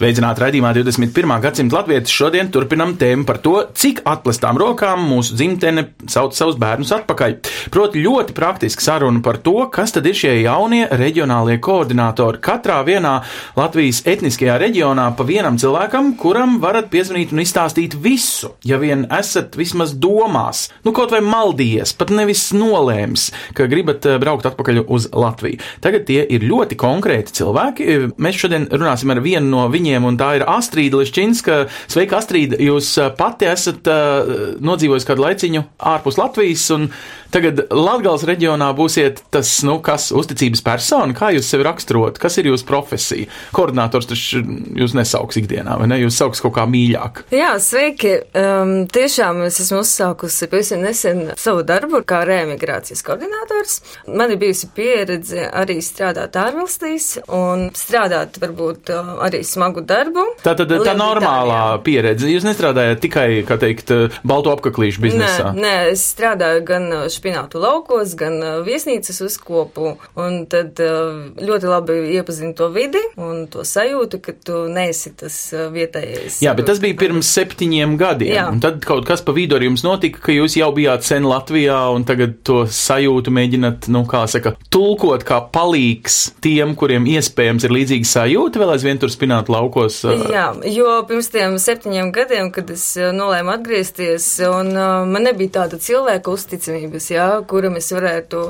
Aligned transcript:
Sveicināti 0.00 0.40
raidījumā 0.40 0.70
21. 0.72 1.32
gadsimta 1.44 1.76
latvieši. 1.76 2.08
Šodien 2.08 2.48
turpinam 2.48 2.94
tēmu 2.96 3.26
par 3.28 3.36
to, 3.44 3.50
cik 3.76 3.98
atklātām 4.08 4.56
rokām 4.56 5.02
mūsu 5.04 5.34
dzimtene 5.36 5.82
sauc 6.08 6.32
savus 6.32 6.56
bērnus 6.56 6.94
atpakaļ. 6.96 7.34
Proti, 7.74 8.00
ļoti 8.00 8.32
praktiski 8.32 8.80
saruna 8.80 9.20
par 9.20 9.36
to, 9.44 9.58
kas 9.68 9.92
tad 9.92 10.08
ir 10.08 10.16
šie 10.16 10.30
jaunie 10.38 10.86
reģionālie 10.88 11.58
koordinatori. 11.60 12.40
Katrā 12.40 12.78
vienā 12.86 13.18
Latvijas 13.58 14.00
etniskajā 14.08 14.54
reģionā 14.62 15.04
pa 15.18 15.26
vienam 15.28 15.58
cilvēkam, 15.60 16.14
kuram 16.22 16.56
varat 16.64 16.88
piezvanīt 16.88 17.36
un 17.36 17.44
izstāstīt 17.44 17.98
visu, 18.00 18.54
ja 18.64 18.80
vien 18.80 19.04
esat 19.18 19.60
vismaz 19.60 19.92
domās, 20.00 20.70
nu 20.88 20.96
kaut 20.96 21.12
vai 21.12 21.20
maldījies, 21.28 21.92
pat 22.00 22.14
nevis 22.16 22.46
nolēms, 22.56 23.26
ka 23.52 23.68
gribat 23.68 24.08
eh, 24.08 24.16
braukt 24.24 24.48
atpakaļ 24.48 24.80
uz 24.88 25.10
Latviju. 25.12 25.60
Tagad 25.84 26.08
tie 26.08 26.24
ir 26.24 26.48
ļoti 26.48 26.80
konkrēti 26.80 27.36
cilvēki. 27.42 28.00
Mēs 28.16 28.40
šodien 28.46 28.70
runāsim 28.72 29.12
ar 29.12 29.20
vienu 29.28 29.44
no 29.52 29.68
viņiem, 29.68 29.89
un 29.98 30.18
tā 30.20 30.34
ir 30.38 30.44
Astrīda 30.48 31.00
Liščinska. 31.00 31.56
Sveika, 31.90 32.20
Astrīda! 32.20 32.58
Jūs 32.62 32.92
eh, 33.00 33.10
pati 33.18 33.48
esat 33.50 33.88
uh, 33.90 34.34
nodzīvojis 34.62 35.06
kādu 35.08 35.24
laiciņu 35.24 35.64
ārpus 35.90 36.18
Latvijas, 36.20 36.68
un 36.76 36.88
tagad 37.34 37.64
Latgals 37.70 38.24
reģionā 38.28 38.70
būsiet 38.76 39.22
tas, 39.32 39.52
nu, 39.66 39.78
kas 39.84 40.10
uzticības 40.16 40.62
persona. 40.66 41.16
Kā 41.16 41.30
jūs 41.34 41.48
sevi 41.50 41.66
raksturot? 41.66 42.18
Kas 42.20 42.38
ir 42.40 42.50
jūsu 42.50 42.66
profesija? 42.68 43.30
Koordinators 43.56 44.08
taču 44.10 44.42
jūs 44.78 44.94
nesauks 44.96 45.40
ikdienā, 45.40 45.76
vai 45.80 45.88
ne? 45.90 46.00
Jūs 46.02 46.18
sauks 46.20 46.42
kaut 46.44 46.54
kā 46.58 46.66
mīļāk. 46.70 47.24
Jā, 47.34 47.52
sveiki! 47.62 48.14
Um, 48.36 48.74
tiešām 48.90 49.44
es 49.46 49.60
esmu 49.64 49.82
uzsākusi 49.84 50.50
pavisam 50.50 50.84
nesen 50.84 51.22
savu 51.40 51.64
darbu 51.66 52.02
kā 52.08 52.22
reemigrācijas 52.28 53.04
koordinators. 53.06 53.80
Man 54.08 54.34
ir 54.34 54.40
bijusi 54.40 54.70
pieredze 54.74 55.46
arī 55.48 55.80
strādāt 55.84 56.38
ārvalstīs 56.40 57.12
un 57.26 57.68
strādāt 57.76 58.40
varbūt 58.42 58.94
uh, 58.94 59.14
arī 59.26 59.42
smagu 59.46 59.84
darbu. 59.86 60.26
Tā 60.44 60.56
tad 60.58 60.72
tā 60.72 60.96
normālā 60.96 61.62
pieredze. 61.84 62.28
Jūs 62.30 62.46
nestrādājat 62.46 63.02
tikai, 63.04 63.28
kā 63.48 63.58
teikt, 63.60 63.92
balto 64.26 64.54
apaklīšu 64.54 65.04
biznesā. 65.04 65.52
Nē, 65.56 65.64
nē, 65.64 65.74
es 65.94 66.04
strādāju 66.14 66.64
gan 66.68 66.88
špinātu 67.20 67.60
laukos, 67.62 68.16
gan 68.18 68.40
viesnīcas 68.66 69.20
uzkopu, 69.28 69.94
un 70.18 70.40
tad 70.50 70.80
ļoti 70.80 71.70
labi 71.70 71.98
iepazinu 72.16 72.56
to 72.58 72.70
vidi 72.74 73.02
un 73.20 73.44
to 73.52 73.64
sajūtu, 73.66 74.20
ka 74.24 74.34
tu 74.44 74.64
neesi 74.72 75.12
tas 75.20 75.36
vietējais. 75.74 76.40
Jā, 76.44 76.54
bet 76.56 76.68
tas 76.70 76.80
bija 76.82 76.96
pirms 76.98 77.30
septiņiem 77.36 77.96
gadiem. 78.00 78.34
Jā. 78.34 78.46
Un 78.52 78.60
tad 78.62 78.80
kaut 78.84 79.06
kas 79.08 79.22
pa 79.24 79.34
vidu 79.36 79.58
ar 79.58 79.64
jums 79.64 79.84
notika, 79.86 80.22
ka 80.24 80.34
jūs 80.34 80.56
jau 80.58 80.70
bijāt 80.76 81.06
sen 81.06 81.26
Latvijā 81.28 81.78
un 81.94 82.06
tagad 82.08 82.38
to 82.46 82.62
sajūtu 82.70 83.32
mēģināt, 83.34 83.90
nu, 83.92 84.04
kā 84.08 84.24
saka, 84.30 84.54
tulkot 84.72 85.24
kā 85.28 85.40
palīgs 85.52 86.18
tiem, 86.44 86.74
kuriem 86.78 87.08
iespējams 87.10 87.66
ir 87.66 87.74
līdzīga 87.76 88.10
sajūta, 88.10 88.62
vēl 88.62 88.74
aizvien 88.76 89.00
tur 89.02 89.12
spināt 89.12 89.50
laukos. 89.52 90.00
Jā, 90.30 90.50
jo 90.70 90.96
pirms 91.08 91.30
tiem 91.32 91.58
septiņiem 91.60 92.12
gadiem, 92.14 92.50
kad 92.54 92.70
es 92.72 92.86
nolēmu 92.96 93.54
atgriezties, 93.54 94.28
un 94.48 94.72
man 95.10 95.26
nebija 95.26 95.60
tāda 95.60 95.80
cilvēka 95.82 96.32
uzticamības, 96.32 97.09
jā, 97.12 97.28
kuram 97.50 97.78
es 97.80 97.90
varētu, 97.94 98.42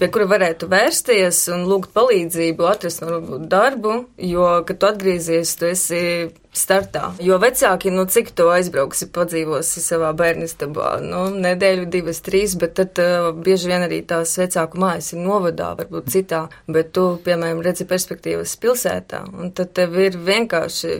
pie 0.00 0.08
kura 0.14 0.28
varētu 0.30 0.68
vērsties 0.70 1.44
un 1.54 1.66
lūgt 1.70 1.94
palīdzību, 1.96 2.68
atrast 2.70 3.04
varbūt 3.04 3.48
darbu, 3.50 3.96
jo, 4.30 4.46
kad 4.68 4.80
tu 4.80 4.90
atgriezies, 4.90 5.54
tu 5.58 5.68
esi 5.70 6.02
startā. 6.58 7.12
Jo 7.22 7.38
vecāki, 7.42 7.92
nu, 7.94 8.04
cik 8.10 8.32
tu 8.36 8.48
aizbrauksi, 8.52 9.08
padzīvosi 9.14 9.82
savā 9.82 10.10
bērnistabā, 10.18 10.98
nu, 11.04 11.24
nedēļu, 11.34 11.86
divas, 11.92 12.20
trīs, 12.24 12.56
bet 12.60 12.76
tad 12.78 13.00
uh, 13.02 13.30
bieži 13.32 13.70
vien 13.70 13.84
arī 13.86 14.00
tās 14.08 14.34
vecāku 14.40 14.80
mājas 14.82 15.12
ir 15.14 15.22
novadā, 15.24 15.72
varbūt 15.78 16.10
citā, 16.12 16.44
bet 16.70 16.92
tu, 16.96 17.06
piemēram, 17.24 17.62
redzi 17.64 17.86
perspektīvas 17.88 18.56
pilsētā, 18.62 19.22
un 19.38 19.52
tad 19.56 19.72
tev 19.78 19.96
ir 20.02 20.18
vienkārši 20.28 20.96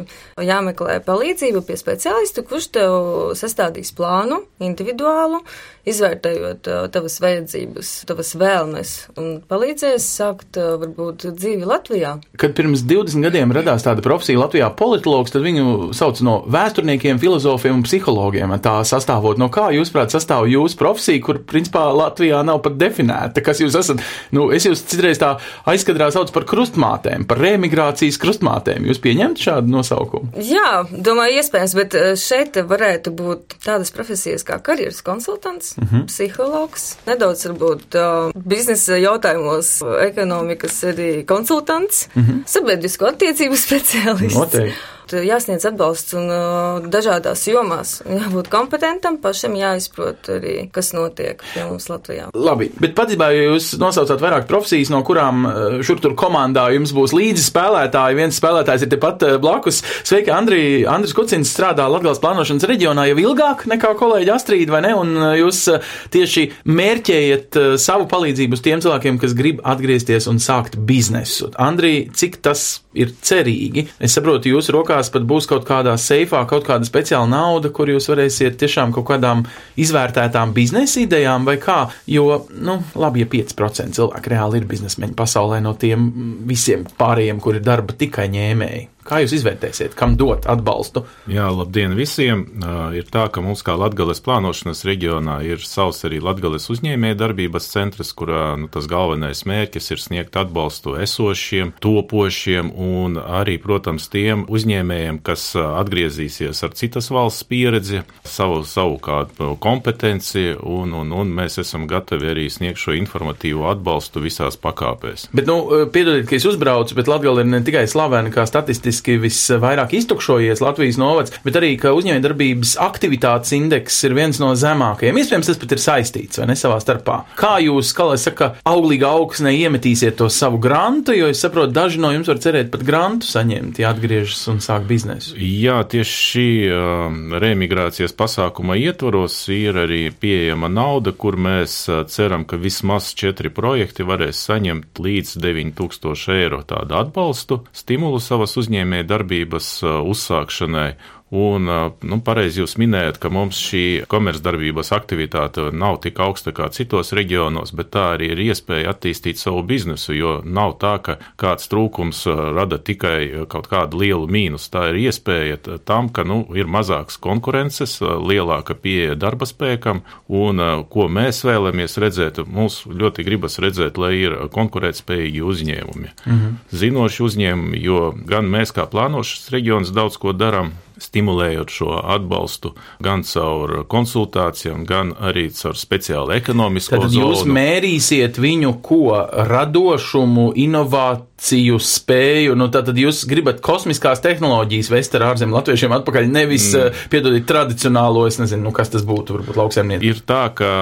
jāmeklē 0.49 1.01
palīdzība 1.07 1.65
pie 1.67 1.79
speciālistu, 1.81 2.47
kurš 2.49 2.71
tev 2.79 2.99
sastādīs 3.39 3.93
plānu 3.97 4.43
individuālu, 4.65 5.43
izvērtējot 5.89 6.69
uh, 6.71 6.87
tavas 6.93 7.19
vajadzības, 7.23 7.93
tavas 8.09 8.35
vēlmes, 8.39 8.95
un 9.21 9.39
palīdzēs 9.49 10.09
sākt, 10.19 10.59
uh, 10.61 10.77
varbūt, 10.83 11.29
dzīvi 11.39 11.69
Latvijā. 11.69 12.17
Kad 12.41 12.57
pirms 12.59 12.85
20 12.89 13.25
gadiem 13.29 13.55
radās 13.57 13.87
tāda 13.87 14.05
profesija 14.05 14.43
Latvijā 14.43 14.69
politologs, 14.79 15.33
tad 15.35 15.47
viņu 15.49 15.93
sauc 15.97 16.21
no 16.27 16.39
vēsturniekiem, 16.51 17.21
filozofiem 17.23 17.79
un 17.79 17.85
psihologiem. 17.87 18.55
Tā 18.63 18.79
sastāvot 18.89 19.41
no 19.41 19.51
kā, 19.53 19.69
jūsuprāt, 19.75 20.13
sastāv 20.15 20.49
jūsu 20.51 20.79
profesija, 20.81 21.23
kur 21.25 21.41
principā 21.49 21.89
Latvijā 21.97 22.41
nav 22.47 22.63
pat 22.65 22.79
definēta. 22.81 23.43
Kas 23.45 23.63
jūs 23.63 23.77
esat? 23.79 24.03
Nu, 24.35 24.49
es 24.55 24.67
jūs 24.69 24.85
citreiz 24.89 25.21
tā 25.21 25.35
aizkadrā 25.69 26.11
saucu 26.15 26.35
par 26.35 26.47
krustmātēm, 26.49 27.27
par 27.29 27.41
remigrācijas 27.43 28.21
krustmātēm. 28.23 28.87
Jūs 28.89 29.03
pieņemt 29.05 29.43
šādu 29.43 29.73
nosaukumu? 29.73 30.33
Jā, 30.45 30.85
domāju, 30.91 31.39
iespējams, 31.43 31.77
bet 31.79 31.97
eh, 31.99 32.11
šeit 32.19 32.59
varētu 32.69 33.15
būt 33.19 33.59
tādas 33.65 33.93
profesijas 33.95 34.47
kā 34.49 34.61
karjeras 34.65 35.01
konsultants, 35.07 35.75
uh 35.79 35.85
-huh. 35.85 36.07
psihologs, 36.11 36.91
nedaudz 37.07 37.47
varbūt 37.49 37.99
uh, 37.99 38.33
biznesa 38.35 38.99
jautājumos, 38.99 39.79
ekonomikas 40.05 40.83
arī 40.93 41.25
konsultants, 41.27 42.09
uh 42.15 42.23
-huh. 42.23 42.45
sabiedrisko 42.47 43.13
attiecību 43.13 43.57
speciālists. 43.57 44.39
Noteikti. 44.39 44.98
Jāsniedz 45.13 45.67
atbalsts 45.71 46.17
un 46.19 46.29
uh, 46.33 46.89
dažādās 46.91 47.45
jomās. 47.49 47.99
Jābūt 48.09 48.51
kompetentam, 48.53 49.19
pašam 49.23 49.57
jāizprot 49.59 50.31
arī, 50.39 50.57
kas 50.75 50.93
notiek 50.97 51.43
pie 51.53 51.65
mums 51.69 51.89
Latvijā. 51.91 52.29
Labi, 52.37 52.71
bet 52.81 52.97
patiesībā, 52.99 53.31
jūs 53.37 53.73
nosaucāt 53.81 54.23
vairāk 54.23 54.49
profesijas, 54.51 54.93
no 54.93 55.03
kurām 55.07 55.47
eh, 55.49 55.79
šur 55.87 56.03
tur 56.03 56.17
komandā 56.19 56.69
jums 56.75 56.93
būs 56.97 57.15
līdzi 57.17 57.45
spēlētāji, 57.49 58.19
viens 58.19 58.39
spēlētājs 58.41 58.85
ir 58.87 58.93
tepat 58.95 59.25
eh, 59.27 59.37
blakus. 59.43 59.81
Sveiki, 60.09 60.33
Andri, 60.35 60.63
Andris 60.89 61.15
Kucins 61.17 61.51
strādā 61.53 61.89
Latgales 61.91 62.21
plānošanas 62.23 62.67
reģionā 62.69 63.09
jau 63.11 63.19
ilgāk 63.23 63.65
nekā 63.71 63.93
kolēģi 63.99 64.33
Astrīda, 64.35 64.75
vai 64.77 64.83
ne? 64.87 64.93
Un 64.99 65.15
eh, 65.17 65.39
jūs 65.43 65.63
eh, 65.73 65.95
tieši 66.15 66.47
mērķējat 66.69 67.59
eh, 67.61 67.71
savu 67.81 68.09
palīdzību 68.11 68.59
uz 68.59 68.65
tiem 68.65 68.83
cilvēkiem, 68.85 69.21
kas 69.23 69.37
grib 69.39 69.63
atgriezties 69.67 70.29
un 70.31 70.41
sākt 70.43 70.79
biznesu. 70.89 71.53
Andri, 71.59 72.09
cik 72.15 72.41
tas 72.45 72.69
ir 72.99 73.15
cerīgi? 73.25 73.87
Es 74.03 74.17
saprotu, 74.17 74.51
jūsu 74.53 74.75
rokās 74.77 75.13
pat 75.15 75.27
būs 75.29 75.49
kaut 75.51 75.67
kādā 75.69 75.95
seifā 76.01 76.45
kaut 76.51 76.67
kāda 76.69 76.89
speciāla 76.89 77.29
nauda, 77.31 77.73
kur 77.75 77.91
jūs 77.91 78.11
varēsiet 78.11 78.59
tiešām 78.61 78.93
kaut 78.97 79.09
kādām 79.13 79.45
izvērtētām 79.81 80.55
biznesa 80.57 81.03
idejām 81.05 81.49
vai 81.49 81.59
kā, 81.63 81.81
jo, 82.11 82.45
nu, 82.59 82.79
labi, 82.99 83.25
ja 83.25 83.31
5% 83.33 83.99
cilvēku 83.99 84.35
reāli 84.35 84.63
ir 84.63 84.69
biznesmeņi 84.71 85.19
pasaulē 85.19 85.63
no 85.65 85.75
tiem 85.79 86.11
visiem 86.49 86.87
pārējiem, 86.99 87.43
kur 87.43 87.59
ir 87.59 87.67
darba 87.67 87.97
tikai 87.99 88.29
ņēmēji. 88.35 88.87
Kā 89.09 89.23
jūs 89.23 89.33
izvērtēsiet, 89.39 89.95
kam 89.97 90.19
dot 90.21 90.45
atbalstu? 90.53 91.01
Jā, 91.33 91.47
labdien 91.49 91.95
visiem! 91.97 92.43
Uh, 92.61 92.91
ir 92.93 93.07
tā, 93.09 93.25
ka 93.33 93.41
mums 93.41 93.63
kā 93.65 93.73
Latgales 93.81 94.21
plānošanas 94.21 94.83
reģionā 94.85 95.39
ir 95.49 95.63
savs 95.65 96.03
arī 96.05 96.19
Latgales 96.21 96.69
uzņēmē 96.69 97.15
darbības 97.17 97.71
centrs, 97.73 98.11
kurā 98.13 98.51
nu, 98.61 98.69
tas 98.69 98.85
galvenais 98.91 99.41
mērķis 99.49 99.89
ir 99.95 100.03
sniegt 100.03 100.37
atbalstu 100.37 100.99
esošiem, 101.01 101.73
topošiem 101.81 102.69
un 102.69 103.17
arī, 103.17 103.57
protams, 103.63 104.11
tiem 104.13 104.43
uzņēmējiem, 104.45 105.23
kas 105.25 105.47
atgriezīsies 105.57 106.61
ar 106.69 106.77
citas 106.77 107.09
valsts 107.09 107.49
pieredzi, 107.49 108.05
savu, 108.29 108.61
savu 108.69 109.01
kādu 109.01 109.55
kompetenci, 109.65 110.51
un, 110.61 110.93
un, 111.01 111.17
un 111.17 111.33
mēs 111.41 111.57
esam 111.65 111.89
gatavi 111.89 112.35
arī 112.35 112.47
sniegt 112.53 112.85
šo 112.85 112.93
informatīvo 113.01 113.71
atbalstu 113.73 114.21
visās 114.27 114.61
pakāpēs. 114.61 115.31
Bet, 115.33 115.49
nu, 115.49 115.89
piedodiet, 115.97 116.29
ka 116.29 116.37
es 116.37 116.49
uzbraucu, 116.53 117.01
bet 117.01 117.09
Latgale 117.09 117.47
ir 117.47 117.53
ne 117.57 117.65
tikai 117.65 117.87
slavena 117.89 118.37
kā 118.37 118.45
statistiski 118.45 118.98
visvairāk 119.07 119.95
iztukšojies 119.99 120.63
Latvijas 120.65 120.99
novads, 121.01 121.35
bet 121.45 121.59
arī, 121.59 121.75
ka 121.81 121.95
uzņēmējdarbības 121.97 122.77
aktivitātes 122.83 123.55
indeks 123.57 123.97
ir 124.09 124.17
viens 124.19 124.41
no 124.43 124.53
zemākajiem. 124.59 125.19
Iespējams, 125.21 125.51
tas 125.51 125.61
pat 125.61 125.75
ir 125.75 125.83
saistīts 125.83 126.41
vai 126.41 126.49
ne 126.51 126.57
savā 126.59 126.79
starpā. 126.83 127.21
Kā 127.39 127.57
jūs, 127.63 127.93
kā 127.97 128.09
lai 128.11 128.19
saka, 128.21 128.53
auglīga 128.69 129.11
augsnē 129.19 129.53
iemetīsiet 129.57 130.19
to 130.19 130.29
savu 130.33 130.61
grantu, 130.63 131.15
jo 131.17 131.31
es 131.33 131.43
saprotu, 131.45 131.75
daži 131.77 132.03
no 132.03 132.13
jums 132.15 132.31
var 132.31 132.43
cerēt 132.43 132.73
pat 132.75 132.85
grantu 132.87 133.29
saņemt, 133.29 133.81
ja 133.83 133.93
atgriežas 133.95 134.43
un 134.53 134.63
sāk 134.65 134.87
biznesu. 134.89 135.37
Jā, 135.39 135.81
tieši 135.89 136.19
šī 136.29 136.49
um, 136.73 137.19
reemigrācijas 137.39 138.15
pasākuma 138.19 138.77
ietvaros 138.81 139.37
ir 139.53 139.79
arī 139.85 140.09
pieejama 140.11 140.71
nauda, 140.73 141.13
kur 141.13 141.39
mēs 141.39 141.81
uh, 141.91 142.03
ceram, 142.11 142.47
ka 142.49 142.59
vismaz 142.61 143.13
četri 143.19 143.53
projekti 143.55 144.07
varēs 144.07 144.41
saņemt 144.49 145.03
līdz 145.03 145.37
9000 145.45 146.35
eiro 146.39 146.63
tādu 146.69 146.97
atbalstu, 146.99 147.61
stimulu 147.77 148.21
savas 148.23 148.57
uzņēmē 148.61 148.88
darbības 149.09 149.69
uh, 149.85 150.01
uzsākšanai. 150.09 150.91
Un, 151.29 151.69
nu, 152.09 152.19
pareizi 152.25 152.63
jūs 152.63 152.79
minējat, 152.81 153.19
ka 153.21 153.29
mums 153.33 153.59
šī 153.61 154.09
komercdarbības 154.09 154.95
aktivitāte 154.97 155.67
nav 155.77 155.99
tik 156.05 156.21
augsta 156.25 156.55
kā 156.57 156.71
citos 156.73 157.13
reģionos, 157.17 157.75
bet 157.77 157.91
tā 157.93 158.05
arī 158.15 158.31
ir 158.33 158.41
iespēja 158.47 158.95
attīstīt 158.95 159.41
savu 159.41 159.61
biznesu, 159.69 160.15
jo 160.17 160.39
nav 160.45 160.79
tā, 160.81 160.95
ka 161.05 161.19
kāds 161.41 161.69
trūkums 161.69 162.23
rada 162.57 162.79
tikai 162.81 163.45
kaut 163.53 163.69
kādu 163.69 164.01
lielu 164.01 164.25
mīnus. 164.25 164.71
Tā 164.73 164.87
ir 164.95 165.03
iespēja 165.05 165.61
tam, 165.85 166.09
ka 166.09 166.25
nu, 166.25 166.41
ir 166.57 166.71
mazāks 166.71 167.21
konkurences, 167.21 167.99
lielāka 168.01 168.73
pieeja 168.73 169.19
darba 169.21 169.45
spēkam, 169.49 170.01
un 170.33 170.65
ko 170.89 171.11
mēs 171.13 171.43
vēlamies 171.45 172.01
redzēt, 172.01 172.41
mums 172.49 172.87
ļoti 172.89 173.29
gribas 173.29 173.61
redzēt, 173.61 174.01
lai 174.01 174.15
ir 174.17 174.41
konkurētspējīgi 174.57 175.45
uzņēmumi, 175.45 176.11
mhm. 176.25 176.59
zinoši 176.73 177.25
uzņēmumi, 177.29 177.85
jo 177.85 178.03
gan 178.25 178.49
mēs 178.49 178.73
kā 178.73 178.89
plānošanas 178.89 179.53
reģions 179.53 179.93
daudz 179.93 180.17
ko 180.17 180.33
darām 180.33 180.73
stimulējot 181.03 181.73
šo 181.73 181.99
atbalstu 182.03 182.75
gan 183.05 183.25
caur 183.27 183.85
konsultācijām, 183.91 184.85
gan 184.89 185.15
arī 185.15 185.49
caur 185.55 185.79
speciālu 185.79 186.35
ekonomisko 186.37 186.99
Tad 186.99 187.15
zonu. 187.15 187.33
jūs 187.33 187.47
mērīsiet 187.49 188.39
viņu 188.41 188.75
ko 188.85 189.15
radošumu, 189.49 190.51
inovāciju, 190.59 191.79
spēju, 191.83 192.57
nu 192.59 192.69
tad 192.73 192.91
jūs 192.99 193.23
gribat 193.31 193.63
kosmiskās 193.65 194.23
tehnoloģijas 194.25 194.91
vest 194.93 195.17
ar 195.19 195.29
ārzem 195.31 195.55
latviešiem 195.55 195.95
atpakaļ, 195.99 196.29
nevis, 196.33 196.71
mm. 196.75 197.07
piedodiet, 197.13 197.47
tradicionālo, 197.49 198.27
es 198.29 198.41
nezinu, 198.41 198.67
nu 198.69 198.75
kas 198.77 198.93
tas 198.93 199.07
būtu, 199.07 199.39
varbūt 199.39 199.61
lauksaimnieki. 199.61 200.11
Ir 200.11 200.23
tā, 200.29 200.43
ka 200.59 200.73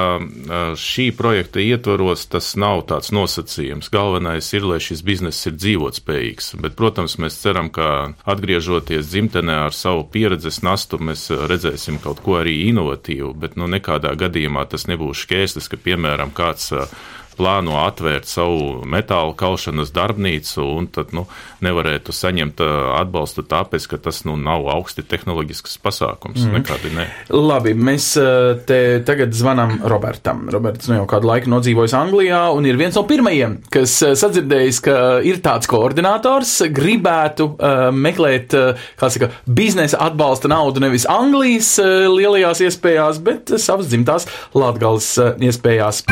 šī 0.81 1.11
projekta 1.17 1.63
ietvaros 1.63 2.27
tas 2.33 2.55
nav 2.59 2.87
tāds 2.91 3.13
nosacījums. 3.15 3.91
Galvenais 3.93 4.49
ir, 4.57 4.67
lai 4.67 4.81
šis 4.83 5.05
bizness 5.07 5.47
ir 5.49 5.57
dzīvotspējīgs, 5.59 6.55
bet, 6.63 6.77
protams, 6.79 7.19
mēs 7.23 7.39
ceram, 7.43 7.71
ka 7.73 8.17
atgriežoties 8.29 9.11
dzimtenē 9.11 9.61
ar 9.67 9.77
savu 9.77 10.06
pieredzes 10.13 10.63
nastu 10.67 10.99
mēs 11.03 11.29
redzēsim 11.51 12.01
kaut 12.03 12.23
ko 12.25 12.39
arī 12.41 12.57
inovatīvu, 12.71 13.33
bet 13.43 13.57
nu, 13.61 13.69
nekādā 13.71 14.15
gadījumā 14.19 14.67
tas 14.71 14.87
nebūs 14.91 15.25
šķērslis, 15.27 15.71
ka, 15.73 15.81
piemēram, 15.89 16.33
kāds 16.37 16.73
plāno 17.37 17.79
atvērt 17.85 18.29
savu 18.31 18.83
metāla 18.89 19.35
kaušanas 19.39 19.93
darbnīcu, 19.97 20.65
un 20.79 20.89
tad 20.93 21.15
nu, 21.17 21.27
nevarētu 21.65 22.15
saņemt 22.15 22.63
atbalstu 23.01 23.45
tāpēc, 23.47 23.89
ka 23.93 24.01
tas 24.09 24.23
nu, 24.29 24.37
nav 24.41 24.67
augsti 24.73 25.05
tehnoloģisks 25.07 25.79
pasākums. 25.85 26.43
Mm. 26.45 26.59
Nekādi 26.61 26.93
ne. 26.97 27.07
Labi, 27.33 27.75
mēs 27.77 28.13
te 28.69 28.81
tagad 29.07 29.35
zvanām 29.37 29.79
Robertam. 29.89 30.47
Roberts 30.53 30.91
nu, 30.91 31.01
jau 31.01 31.09
kādu 31.11 31.31
laiku 31.31 31.53
nodzīvojis 31.53 31.97
Anglijā 31.97 32.43
un 32.55 32.69
ir 32.69 32.79
viens 32.81 32.97
no 32.97 33.05
pirmajiem, 33.09 33.59
kas 33.73 33.99
sadzirdējis, 34.21 34.83
ka 34.85 34.97
ir 35.27 35.41
tāds 35.45 35.69
koordinators, 35.71 36.59
gribētu 36.77 37.49
uh, 37.55 37.89
meklēt, 37.95 38.57
uh, 38.57 38.89
saka, 39.01 39.31
biznesa 39.47 40.01
atbalsta 40.07 40.51
naudu 40.53 40.83
nevis 40.85 41.09
Anglijas 41.11 41.77
uh, 41.83 42.07
lielajās 42.13 42.65
iespējās, 42.67 43.23
bet 43.27 43.57
savas 43.63 43.91
dzimtās 43.93 44.29
Latgales 44.57 45.13
uh, 45.21 45.35
iespējās. 45.43 46.05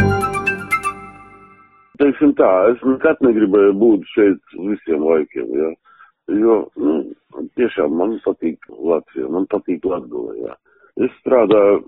Teiksim 2.00 2.34
tā, 2.38 2.50
es 2.72 2.80
nekad 2.82 3.20
negribēju 3.22 3.74
būt 3.78 4.06
šeit 4.16 4.54
visiem 4.58 5.04
laikiem, 5.06 5.50
jā. 5.60 5.70
Jo, 6.40 6.56
nu, 6.80 6.94
tiešām 7.58 7.94
man 8.00 8.16
patīk 8.24 8.64
Latvija, 8.68 9.28
man 9.30 9.46
patīk 9.52 9.84
Latgala, 9.86 10.34
jā. 10.40 10.54
Es 11.04 11.10
strādāju 11.20 11.78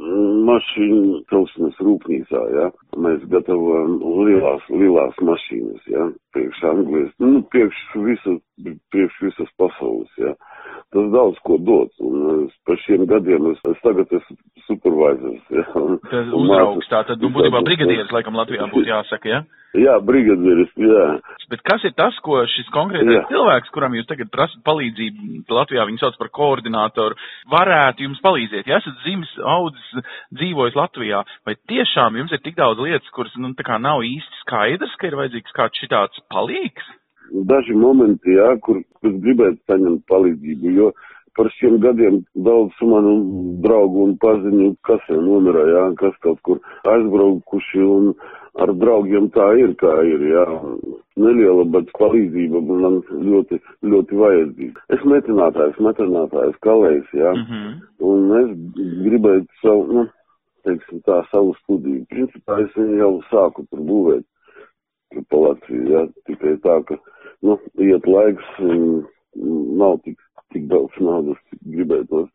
mašīnu 0.46 1.20
celšanas 1.30 1.76
rūpnīcā, 1.88 2.42
jā. 2.54 2.66
Mēs 3.02 3.24
gatavojam 3.32 3.96
lielās, 4.26 4.66
lielās 4.70 5.18
mašīnas, 5.30 5.84
jā, 5.90 6.08
priekš 6.34 6.62
Anglijas, 6.70 7.12
nu, 7.22 7.42
priekš 7.54 7.82
visas, 8.06 8.40
priekš 8.94 9.20
visas 9.28 9.52
pasaules, 9.62 10.10
jā. 10.22 10.34
Tas 10.96 11.08
daudz 11.12 11.40
ko 11.44 11.58
dod, 11.60 11.90
un 12.00 12.46
par 12.64 12.78
šiem 12.86 13.02
gadiem 13.10 13.50
es, 13.50 13.58
es 13.68 13.80
tagad 13.84 14.12
esmu 14.16 14.36
supervisors, 14.64 15.42
jā. 15.52 15.64
Un, 15.76 15.98
Tas 16.08 16.30
uzraugs, 16.38 16.88
tā 16.88 17.02
tad, 17.04 17.20
nu, 17.20 17.28
būtībā 17.34 17.60
brigadieris, 17.66 18.12
laikam, 18.16 18.38
Latvijā 18.40 18.64
būtu 18.72 18.88
jāsaka, 18.88 19.28
jā? 19.28 19.42
Jā, 19.76 19.98
brigadieris, 20.08 20.72
jā. 20.80 21.04
Bet 21.52 21.60
kas 21.68 21.84
ir 21.84 21.92
tas, 22.00 22.16
ko 22.24 22.40
šis 22.48 22.72
konkrētais 22.72 23.28
cilvēks, 23.28 23.74
kuram 23.76 23.98
jūs 23.98 24.08
tagad 24.08 24.32
prasat 24.32 24.64
palīdzību, 24.64 25.44
Latvijā 25.52 25.84
viņu 25.90 26.00
sauc 26.00 26.16
par 26.22 26.32
koordinātoru, 26.40 27.20
varētu 27.52 28.06
jums 28.08 28.22
palīdzēt? 28.24 28.70
Ja 28.70 28.80
esat 28.80 28.96
dzimis, 29.04 29.36
audzis, 29.44 30.12
dzīvojis 30.32 30.80
Latvijā, 30.80 31.26
vai 31.44 31.58
tiešām 31.68 32.16
jums 32.22 32.32
ir 32.32 32.40
tik 32.46 32.56
daudz 32.56 32.80
lietas, 32.80 33.12
kuras, 33.12 33.36
nu, 33.36 33.52
tā 33.58 33.68
kā 33.68 33.76
nav 33.82 34.00
īsti 34.06 34.46
skaidrs, 34.46 34.96
ka 34.96 35.10
ir 35.10 35.20
vajadzīgs 35.20 35.60
kāds 35.60 35.84
šitāds 35.84 36.24
palīgs? 36.32 36.94
Daži 37.50 37.74
momenti, 37.74 38.36
jā, 38.36 38.54
kur, 38.62 38.82
kur 39.00 39.14
gribētu 39.24 39.58
saņemt 39.66 40.04
palīdzību, 40.10 40.74
jo 40.78 40.90
par 41.36 41.50
šiem 41.58 41.76
gadiem 41.82 42.22
daudz 42.46 42.78
manu 42.80 43.14
draugu 43.64 44.06
un 44.08 44.16
paziņu, 44.22 44.72
kas 44.88 45.02
jau 45.10 45.20
nomira, 45.20 45.66
jā, 45.68 45.84
kas 46.00 46.16
kaut 46.24 46.40
kur 46.46 46.60
aizbraukuši 46.92 47.82
un 47.84 48.12
ar 48.62 48.72
draugiem 48.80 49.28
tā 49.34 49.46
ir, 49.60 49.74
kā 49.80 49.92
ir, 50.08 50.22
jā. 50.32 50.44
Neliela, 51.20 51.64
bet 51.72 51.90
palīdzība 51.96 52.60
man 52.68 53.00
ļoti, 53.24 53.58
ļoti 53.92 54.20
vajadzīga. 54.20 54.84
Es 54.96 55.04
metinātājs, 55.08 55.80
metinātājs, 55.88 56.56
kalējs, 56.64 57.12
jā. 57.16 57.32
Mm 57.36 57.44
-hmm. 57.50 57.74
Un 58.10 58.20
es 58.40 58.50
gribētu 59.04 59.60
savu, 59.62 59.86
nu, 59.92 60.06
teiksim 60.64 61.02
tā, 61.08 61.22
savu 61.32 61.54
studiju. 61.62 62.04
Principā 62.12 62.60
es 62.64 62.76
jau 63.00 63.12
sāku 63.30 63.66
tur 63.70 63.80
būvēt 63.90 64.24
pa 65.30 65.36
Latviju, 65.36 65.88
jā. 65.92 66.06
Tikai 66.28 66.56
tā, 66.64 66.80
ka, 66.88 66.98
nu, 67.42 67.58
iet 67.82 68.06
laiks, 68.08 68.46
nav 69.80 69.98
tik, 70.04 70.18
tik 70.54 70.68
daudz 70.72 70.96
naudas, 71.00 71.40
cik 71.50 71.60
gribētos. 71.74 72.30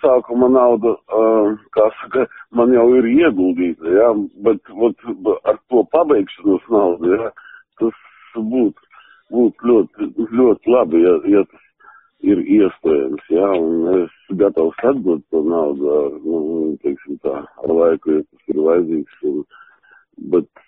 Sākuma 0.00 0.48
nauda, 0.48 0.94
uh, 1.12 1.56
kā 1.76 1.86
saka, 2.00 2.24
man 2.56 2.72
jau 2.72 2.86
ir 2.96 3.08
ieguldīta, 3.10 3.96
jā, 3.96 4.12
bet, 4.46 4.62
bet 4.80 5.08
ar 5.44 5.58
to 5.68 5.82
pabeigšanos 5.92 6.70
naudu, 6.72 7.10
jā, 7.16 7.32
tas 7.80 7.98
būtu 8.36 8.88
būt 9.30 9.66
ļoti, 9.66 10.08
ļoti 10.34 10.72
labi, 10.74 11.02
ja, 11.04 11.14
ja 11.34 11.42
tas 11.50 11.66
ir 12.26 12.42
iespējams, 12.56 13.28
jā, 13.32 13.48
un 13.56 14.02
es 14.02 14.16
gatavs 14.40 14.82
atgūt 14.90 15.22
to 15.32 15.42
naudu, 15.46 15.92
ar, 16.00 16.18
nu, 16.24 16.40
teiksim 16.84 17.20
tā, 17.24 17.36
ar 17.64 17.74
laiku, 17.80 18.18
ja 18.18 18.26
tas 18.26 18.52
ir 18.54 18.60
vajadzīgs, 18.66 19.22
un, 19.30 19.40
bet 20.34 20.64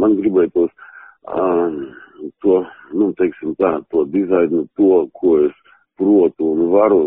man 0.00 0.16
gribētos 0.20 0.70
um, 1.34 1.80
to, 2.44 2.60
nu, 2.92 3.10
teiksim 3.18 3.54
tā, 3.60 3.76
to 3.92 4.04
dizainu, 4.12 4.64
to, 4.78 5.04
ko 5.18 5.36
es 5.46 5.56
protu 5.98 6.52
un 6.54 6.70
varu 6.72 7.02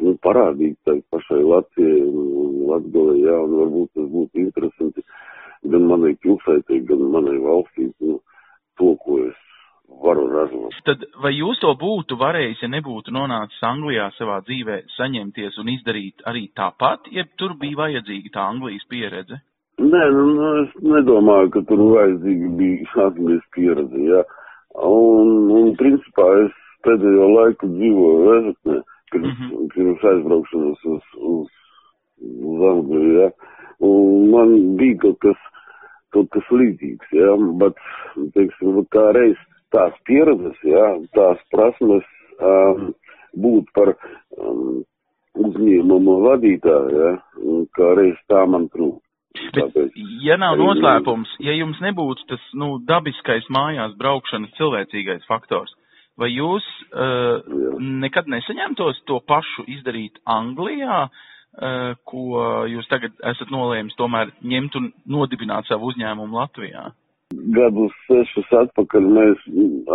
nu, 0.00 0.12
parādīt 0.24 0.76
tai 0.86 0.98
pašai 1.12 1.42
Latvijai 1.42 2.02
un 2.06 2.60
Latgalai, 2.70 3.18
jā, 3.24 3.38
un 3.46 3.56
varbūt 3.62 3.90
tas 3.96 4.12
būtu 4.12 4.42
interesanti 4.42 5.04
gan 5.66 5.88
manai 5.88 6.14
pilsētai, 6.22 6.82
gan 6.88 7.02
manai 7.14 7.36
valstī, 7.42 7.88
nu, 8.04 8.20
to, 8.78 8.92
ko 9.02 9.18
es 9.24 9.42
varu 10.02 10.26
ražot. 10.30 10.76
Tad 10.86 11.04
vai 11.22 11.32
jūs 11.36 11.60
to 11.62 11.72
būtu 11.80 12.18
varējis, 12.20 12.62
ja 12.64 12.70
nebūtu 12.70 13.14
nonācis 13.14 13.62
Anglijā 13.64 14.10
savā 14.18 14.40
dzīvē, 14.46 14.82
saņemties 14.96 15.58
un 15.62 15.72
izdarīt 15.76 16.26
arī 16.28 16.48
tāpat, 16.56 17.10
ja 17.14 17.24
tur 17.38 17.56
bija 17.60 17.86
vajadzīga 17.86 18.34
tā 18.34 18.48
Anglijas 18.52 18.86
pieredze? 18.90 19.40
Nē, 19.76 20.04
nu, 20.08 20.22
nu 20.32 20.44
es 20.62 20.70
nedomāju, 20.80 21.50
ka 21.52 21.60
tur 21.68 21.80
vajadzīga 21.90 22.46
bija 22.56 23.02
Anglijas 23.04 23.42
pieredze, 23.52 24.04
jā. 24.08 24.22
Un, 24.88 25.34
un 25.52 25.74
principā 25.76 26.28
es 26.46 26.54
pēdējo 26.86 27.26
laiku 27.34 27.68
dzīvoju 27.74 28.22
Vēzetnē 28.28 28.78
pirms, 29.12 29.34
mm 29.34 29.50
-hmm. 29.50 29.68
pirms 29.74 30.08
aizbraukšanas 30.12 30.88
uz, 30.94 31.12
uz, 31.34 31.52
uz 32.54 32.64
Angliju, 32.70 33.12
ja. 33.20 33.28
Un 33.84 34.30
man 34.32 34.56
bija 34.80 34.98
kaut 35.04 35.20
kas, 35.28 35.46
kaut 36.16 36.32
kas 36.32 36.50
līdzīgs, 36.50 37.12
ja, 37.20 37.36
bet, 37.60 37.86
teiksim, 38.34 38.82
kā 38.96 39.06
reiz 39.12 39.38
tās 39.76 39.92
pieredzes, 40.08 40.58
ja, 40.64 40.86
tās 41.12 41.48
prasmes 41.52 42.06
um, 42.40 42.94
būt 43.36 43.68
par 43.76 43.92
um, 43.92 44.80
uzņēmumu 45.36 46.20
vadītāju, 46.30 47.02
ja, 47.02 47.18
kā 47.76 47.98
reiz 48.00 48.16
tā 48.32 48.46
man 48.48 48.72
trūk. 48.72 49.02
Bet, 49.56 49.96
ja 50.24 50.36
nav 50.40 50.58
noslēpums, 50.60 51.32
ja 51.44 51.54
jums 51.56 51.80
nebūtu 51.84 52.28
tas, 52.30 52.42
nu, 52.58 52.76
dabiskais 52.88 53.48
mājās 53.52 53.96
braukšanas 54.00 54.54
cilvēcīgais 54.58 55.24
faktors, 55.28 55.72
vai 56.20 56.30
jūs 56.32 56.66
uh, 56.90 57.40
nekad 58.02 58.28
nesaņemtos 58.32 59.02
to 59.08 59.20
pašu 59.28 59.66
izdarīt 59.76 60.20
Anglijā, 60.28 61.06
uh, 61.06 61.96
ko 62.08 62.44
jūs 62.70 62.88
tagad 62.92 63.16
esat 63.32 63.52
nolēmis 63.54 63.96
tomēr 64.00 64.32
ņemt 64.44 64.78
un 64.80 64.92
nodibināt 65.16 65.68
savu 65.70 65.92
uzņēmumu 65.92 66.40
Latvijā? 66.40 66.88
Gadus 67.56 67.94
sešus 68.06 68.52
atpakaļ 68.54 69.06
mēs 69.16 69.46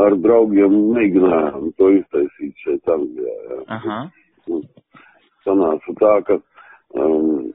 ar 0.03 0.17
draugiem 0.19 0.73
mēģinājām 0.97 1.69
to 1.79 1.93
iztaisīt 1.95 2.65
šeit 2.65 2.91
Anglijā. 2.91 3.35
Jā. 3.47 3.59
Aha. 3.77 3.99
Sanāca 5.45 5.95
tā, 6.01 6.11
ka 6.27 6.37
um, 6.99 7.51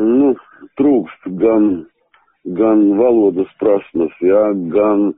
nu, 0.00 0.32
trūkst 0.80 1.28
gan, 1.40 1.68
gan 2.58 2.84
valodas 2.98 3.50
prasmes, 3.60 4.14
jā, 4.24 4.44
gan 4.72 5.10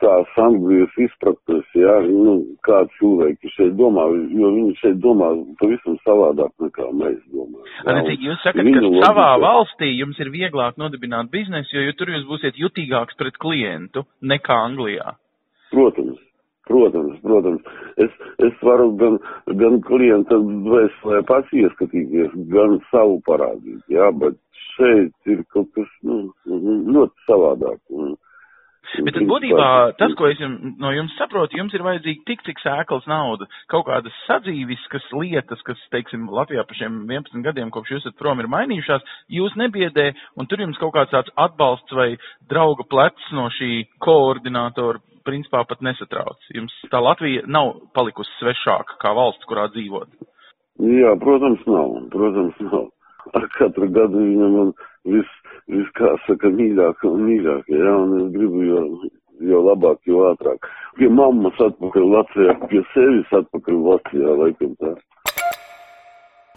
tās 0.00 0.32
Anglijas 0.40 0.92
izpratnes, 1.00 1.64
jā, 1.76 1.94
nu, 2.08 2.34
kā 2.66 2.82
cilvēki 2.98 3.52
šeit 3.54 3.72
domā, 3.78 4.04
jo 4.36 4.50
viņi 4.56 4.74
šeit 4.82 4.98
domā 5.00 5.30
pavisam 5.60 5.96
savādāk 6.04 6.52
nekā 6.60 6.88
mēs 6.92 7.18
domājam. 7.32 7.68
Anecī, 7.88 8.18
un 8.18 8.26
jūs 8.28 8.42
sakat, 8.44 8.68
ka 8.68 8.82
savā 9.06 9.28
logika- 9.32 9.44
valstī 9.46 9.90
jums 9.96 10.20
ir 10.20 10.32
vieglāk 10.34 10.76
nodibināt 10.76 11.30
biznesu, 11.32 11.72
jo, 11.76 11.86
jo 11.88 11.92
tur 11.96 12.12
jūs 12.12 12.26
būsiet 12.28 12.60
jutīgāks 12.60 13.16
pret 13.16 13.38
klientu 13.40 14.04
nekā 14.22 14.56
Anglijā. 14.68 15.16
Protams, 15.70 16.18
protams, 16.70 17.18
protams. 17.26 17.66
Es, 18.06 18.14
es 18.46 18.64
varu 18.66 18.92
gan, 19.00 19.18
gan 19.60 19.80
klienta 19.86 20.38
dvēselē 20.40 21.22
pats 21.28 21.52
ieskatīties, 21.62 22.34
gan 22.54 22.78
savu 22.90 23.20
parādīt, 23.28 23.82
jā, 23.92 24.10
bet 24.22 24.38
šeit 24.72 25.32
ir 25.34 25.44
kaut 25.54 25.70
kas, 25.76 25.92
nu, 26.06 26.26
ļoti 26.46 27.28
savādāk. 27.28 27.80
Un, 27.90 28.16
Bet 28.90 29.14
tad 29.14 29.26
būtībā 29.28 29.66
tas, 30.00 30.14
ko 30.18 30.26
es 30.26 30.40
jums, 30.40 30.72
no 30.82 30.90
jums 30.90 31.12
saprotu, 31.14 31.58
jums 31.60 31.74
ir 31.76 31.84
vajadzīga 31.84 32.24
tik, 32.26 32.40
cik 32.46 32.58
sēklas 32.62 33.04
nauda, 33.10 33.46
kaut 33.70 33.84
kādas 33.86 34.16
sadzīviskas 34.24 35.06
lietas, 35.14 35.62
kas, 35.66 35.78
teiksim, 35.94 36.24
Latvijā 36.34 36.64
pa 36.66 36.74
šiem 36.74 37.04
11 37.06 37.44
gadiem, 37.46 37.70
kopš 37.70 37.94
jūs 37.94 38.08
esat 38.08 38.18
prom, 38.18 38.42
ir 38.42 38.50
mainījušās, 38.50 39.06
jūs 39.36 39.54
nebiedē, 39.60 40.08
un 40.40 40.50
tur 40.50 40.64
jums 40.64 40.80
kaut 40.82 40.96
kāds 40.96 41.14
tāds 41.14 41.30
atbalsts 41.38 41.94
vai 41.94 42.08
drauga 42.50 42.88
plecs 42.90 43.30
no 43.36 43.46
šī 43.60 43.84
koordinātora 44.02 45.04
principā 45.26 45.62
pat 45.68 45.82
nesatrauc. 45.84 46.40
Jums 46.54 46.74
tā 46.92 47.00
Latvija 47.02 47.46
nav 47.46 47.74
palikusi 47.96 48.32
svešāka 48.38 48.98
kā 49.02 49.14
valsts, 49.16 49.46
kurā 49.50 49.68
dzīvot. 49.74 50.10
Jā, 50.80 51.12
protams, 51.20 51.62
nav, 51.68 51.96
protams, 52.12 52.60
nav. 52.70 52.88
Ar 53.36 53.44
katru 53.58 53.90
gadu 53.92 54.22
viņa 54.24 54.46
man 54.54 54.70
vis, 55.04 55.32
vis 55.68 55.88
kā 55.98 56.14
saka, 56.26 56.48
mīļāk 56.56 57.04
un 57.08 57.26
mīļāk, 57.28 57.68
jā, 57.68 57.96
un 58.04 58.14
es 58.20 58.30
gribu 58.32 58.64
jo, 58.64 58.84
jo 59.50 59.60
labāk, 59.66 60.00
jo 60.08 60.24
ātrāk. 60.30 60.70
Pie 60.96 61.10
mammas 61.12 61.60
atpakaļ 61.66 62.08
Latvijā, 62.14 62.56
pie 62.72 62.80
sevis 62.94 63.36
atpakaļ 63.42 63.82
Latvijā, 63.90 64.36
laikam 64.40 64.72
tā. 64.80 64.94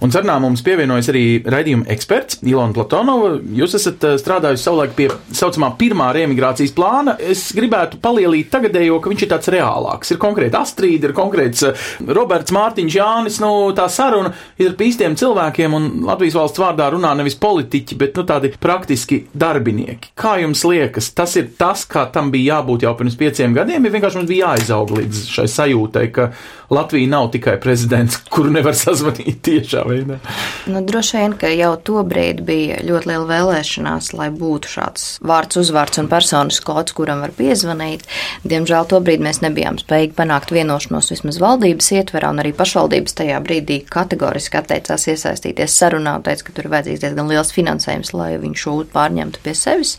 Un 0.02 0.10
sarunā 0.10 0.40
mums 0.42 0.64
pievienojas 0.66 1.08
arī 1.12 1.22
raidījuma 1.46 1.86
eksperts 1.94 2.40
Ilona 2.50 2.74
Platonova. 2.74 3.36
Jūs 3.56 3.76
esat 3.78 4.02
eh, 4.08 4.16
strādājusi 4.18 4.66
savulaik 4.66 4.96
pie 4.98 5.06
saucamā 5.38 5.70
pirmā 5.78 6.08
reemigrācijas 6.18 6.74
plāna. 6.74 7.14
Es 7.22 7.46
gribētu 7.54 8.00
palielīt 8.02 8.50
tagadējo, 8.52 8.98
ka 9.00 9.12
viņš 9.12 9.24
ir 9.24 9.30
tāds 9.32 9.52
reālāks. 9.54 10.12
Ir 10.12 10.20
konkrēti 10.24 10.58
Astrīda, 10.58 11.12
ir 11.12 11.16
konkrēts 11.16 11.62
eh, 11.70 11.84
Roberts 12.10 12.56
Mārtiņš 12.56 12.98
Jānis. 12.98 13.38
Nu, 13.44 13.52
tā 13.78 13.86
saruna 13.94 14.34
ir 14.58 14.74
par 14.80 14.88
īstiem 14.90 15.16
cilvēkiem, 15.20 15.78
un 15.78 15.88
Latvijas 16.10 16.40
valsts 16.40 16.64
vārdā 16.64 16.90
runā 16.96 17.14
nevis 17.20 17.38
politiķi, 17.46 18.00
bet 18.02 18.18
nu, 18.18 18.26
tādi 18.34 18.52
praktiski 18.58 19.22
darbinieki. 19.30 20.16
Kā 20.18 20.40
jums 20.42 20.66
liekas, 20.68 21.12
tas 21.14 21.38
ir 21.38 21.54
tas, 21.60 21.86
kā 21.86 22.08
tam 22.12 22.34
bija 22.34 22.58
jābūt 22.58 22.88
jau 22.88 22.96
pirms 22.98 23.20
pieciem 23.22 23.54
gadiem, 23.56 23.86
ja 23.86 23.94
vienkārši 23.94 24.20
mums 24.24 24.34
bija 24.34 24.52
jāizaug 24.58 24.98
līdz 24.98 25.24
šai 25.38 25.48
sajūtai, 25.54 26.06
ka 26.18 26.32
Latvija 26.74 27.14
nav 27.14 27.30
tikai 27.32 27.60
prezidents, 27.62 28.18
kuru 28.34 28.50
nevar 28.58 28.74
sazvanīt 28.74 29.44
tiešā 29.84 29.90
veidā. 29.90 30.20
Nu, 30.68 30.82
droši 30.82 31.18
vien, 31.18 31.34
ka 31.38 31.48
jau 31.52 31.76
tobrīd 31.78 32.44
bija 32.46 32.80
ļoti 32.84 33.10
liela 33.10 33.26
vēlēšanās, 33.28 34.14
lai 34.14 34.30
būtu 34.32 34.72
šāds 34.72 35.20
vārds, 35.22 35.58
uzvārds 35.58 36.00
un 36.00 36.08
personis 36.08 36.60
kods, 36.64 36.94
kuram 36.94 37.22
var 37.22 37.32
piezvanīt. 37.36 38.06
Diemžēl 38.44 38.88
tobrīd 38.90 39.24
mēs 39.24 39.42
nebijām 39.44 39.80
spējīgi 39.82 40.16
panākt 40.16 40.54
vienošanos 40.54 41.12
vismaz 41.12 41.40
valdības 41.42 41.92
ietverā, 42.00 42.32
un 42.32 42.44
arī 42.44 42.54
pašvaldības 42.56 43.14
tajā 43.20 43.42
brīdī 43.44 43.84
kategoriski 43.90 44.60
atteicās 44.60 45.08
iesaistīties 45.08 45.78
sarunā 45.78 46.18
un 46.18 46.26
teica, 46.26 46.48
ka 46.48 46.56
tur 46.56 46.68
ir 46.68 46.76
vajadzīgs 46.78 47.04
diezgan 47.04 47.32
liels 47.32 47.54
finansējums, 47.56 48.16
lai 48.16 48.34
viņš 48.42 48.66
šo 48.66 48.80
pārņemtu 48.94 49.44
pie 49.44 49.56
sevis. 49.58 49.98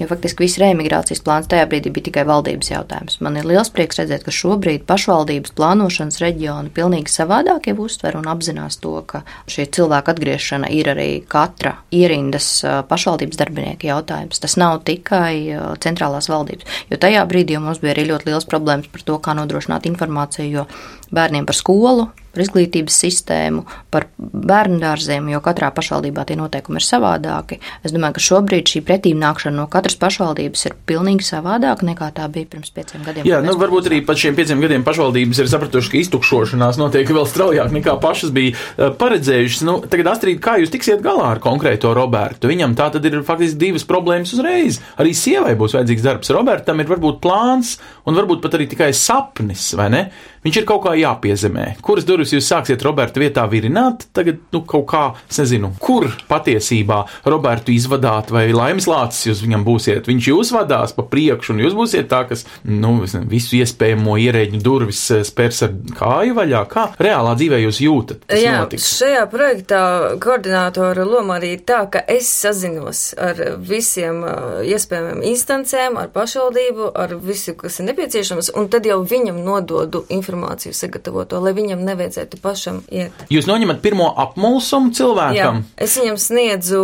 Jo 0.00 0.06
faktiski 0.08 0.46
viss 0.46 0.56
reemigrācijas 0.56 1.20
plāns 1.20 1.48
tajā 1.52 1.66
brīdī 1.68 1.90
bija 1.92 2.06
tikai 2.06 2.22
valdības 2.24 2.70
jautājums. 2.70 3.18
Man 3.20 3.36
ir 3.36 3.44
liels 3.44 3.68
prieks 3.74 3.98
redzēt, 4.00 4.22
ka 4.24 4.32
šobrīd 4.32 4.86
pašvaldības 4.88 5.52
plānošanas 5.58 6.16
reģioni 6.22 6.72
pilnīgi 6.72 7.12
savādāk 7.12 7.68
jau 7.68 7.76
uztver 7.84 8.16
un 8.16 8.30
apzinās 8.32 8.80
to, 8.80 8.94
ka 9.04 9.20
šī 9.52 9.66
cilvēka 9.76 10.14
atgriešana 10.14 10.70
ir 10.72 10.88
arī 10.94 11.10
katra 11.28 11.74
ierindas 11.92 12.48
pašvaldības 12.88 13.42
darbinieka 13.42 13.90
jautājums. 13.90 14.40
Tas 14.40 14.56
nav 14.56 14.80
tikai 14.88 15.60
centrālās 15.84 16.30
valdības, 16.32 16.80
jo 16.88 16.96
tajā 16.96 17.26
brīdī 17.28 17.60
mums 17.60 17.84
bija 17.84 17.92
arī 17.98 18.08
ļoti 18.14 18.32
liels 18.32 18.48
problēmas 18.48 18.88
par 18.88 19.04
to, 19.04 19.20
kā 19.20 19.36
nodrošināt 19.36 19.90
informāciju, 19.92 20.48
jo 20.56 20.66
bērniem 21.12 21.48
par 21.48 21.58
skolu, 21.58 22.10
par 22.32 22.42
izglītības 22.46 22.96
sistēmu, 23.04 23.64
par 23.92 24.06
bērnu 24.18 24.78
dārziem, 24.80 25.28
jo 25.32 25.40
katrā 25.44 25.68
pašvaldībā 25.74 26.24
tie 26.28 26.36
noteikumi 26.40 26.80
ir 26.80 26.86
savādāki. 26.86 27.58
Es 27.84 27.92
domāju, 27.92 28.16
ka 28.16 28.24
šobrīd 28.24 28.72
šī 28.72 28.82
pretīm 28.88 29.20
nākšana 29.20 29.60
no 29.60 29.66
katras 29.72 29.98
pašvaldības 30.00 30.64
ir 30.68 30.76
pilnīgi 30.88 31.26
savādāka 31.28 31.86
nekā 31.88 32.08
tā 32.16 32.28
bija 32.32 32.48
pirms 32.54 32.72
pieciem 32.72 33.04
gadiem. 33.04 33.28
Jā, 33.28 33.42
nu 33.44 33.56
varbūt 33.60 33.90
arī 33.90 34.00
pat 34.08 34.20
šiem 34.22 34.38
pieciem 34.38 34.64
gadiem 34.64 34.86
pašvaldības 34.86 35.42
ir 35.42 35.52
sapratuši, 35.52 35.92
ka 35.92 36.00
iztukšošanās 36.00 36.80
notiek 36.80 37.12
vēl 37.12 37.28
straujāk 37.28 37.74
nekā 37.76 37.98
pašas 38.02 38.32
bija 38.34 38.56
eh, 38.56 38.88
paredzējušas. 38.96 39.64
Nu, 39.68 39.76
tagad, 39.84 40.14
Astrid, 40.14 40.40
kā 40.42 40.56
jūs 40.62 40.72
tiksiet 40.72 41.04
galā 41.04 41.34
ar 41.34 41.42
konkrēto 41.44 41.92
Robertu? 41.96 42.48
Viņam 42.50 42.76
tā 42.78 42.88
tad 42.96 43.04
ir 43.08 43.20
faktiski 43.26 43.60
divas 43.60 43.84
problēmas 43.88 44.32
uzreiz. 44.32 44.80
Arī 44.96 45.12
sievai 45.16 45.52
būs 45.60 45.76
vajadzīgs 45.76 46.08
darbs. 46.08 46.32
Robertam 46.32 46.80
ir 46.80 46.88
varbūt 46.88 47.20
plāns 47.22 47.76
un 48.08 48.16
varbūt 48.16 48.40
pat 48.44 48.56
arī 48.56 48.70
tikai 48.72 48.92
sapnis, 48.96 49.72
vai 49.76 49.92
ne? 49.92 50.06
Viņš 50.42 50.56
ir 50.58 50.64
kaut 50.66 50.82
kā 50.82 50.92
jāpiezemē. 50.98 51.68
Kuras 51.86 52.06
durvis 52.06 52.32
jūs 52.34 52.48
sāksiet 52.50 52.82
Roberta 52.82 53.20
vietā 53.22 53.44
virināt? 53.46 54.08
Tagad, 54.16 54.40
nu, 54.50 54.64
kaut 54.66 54.88
kā, 54.90 55.02
es 55.30 55.38
nezinu, 55.38 55.70
kur 55.78 56.08
patiesībā 56.26 56.98
Robertu 57.30 57.70
izvadāt 57.70 58.32
vai 58.34 58.48
laimes 58.50 58.88
lācis 58.90 59.28
jūs 59.28 59.42
viņam 59.44 59.62
būsiet. 59.66 60.10
Viņš 60.10 60.28
jūs 60.32 60.50
vadās 60.56 60.94
pa 60.96 61.04
priekšu, 61.06 61.54
un 61.54 61.62
jūs 61.62 61.76
būsiet 61.78 62.08
tā, 62.10 62.24
kas, 62.26 62.42
nu, 62.66 62.96
visu 63.30 63.60
iespējamo 63.60 64.16
ierēģu 64.24 64.62
durvis 64.66 65.04
eh, 65.14 65.22
spērs 65.26 65.62
ar 65.68 65.76
kāju 66.00 66.34
vaļā. 66.40 66.64
Kā 66.72 66.88
reālā 66.98 67.36
dzīvē 67.38 67.62
jūs 67.62 67.78
jūtat? 67.84 68.26
Jā, 68.34 68.56
notiks? 68.64 68.90
šajā 68.98 69.22
projektā 69.30 69.84
koordinātora 70.22 71.06
loma 71.06 71.38
arī 71.38 71.52
ir 71.54 71.64
tā, 71.70 71.84
ka 71.92 72.02
es 72.10 72.26
sazinos 72.42 73.04
ar 73.14 73.38
visiem 73.62 74.24
uh, 74.26 74.58
iespējamiem 74.66 75.22
instancēm, 75.30 76.02
ar 76.02 76.10
pašvaldību, 76.10 76.90
ar 76.98 77.14
visu, 77.22 77.54
kas 77.62 77.78
ir 77.78 77.92
nepieciešams, 77.92 78.50
un 78.58 78.66
tad 78.72 78.90
jau 78.90 78.98
viņam 79.06 79.38
nododu 79.46 80.02
informāciju 80.10 80.31
sagatavoto, 80.72 81.40
lai 81.40 81.52
viņam 81.56 81.82
nevajadzētu 81.84 82.40
pašam 82.42 82.82
iet. 82.90 83.12
Jūs 83.32 83.46
noņemat 83.50 83.82
pirmo 83.84 84.08
apmulsumu 84.16 84.90
Jā, 84.92 84.96
cilvēkam. 85.00 85.62
es 85.76 85.96
viņam 85.98 86.18
sniedzu 86.18 86.82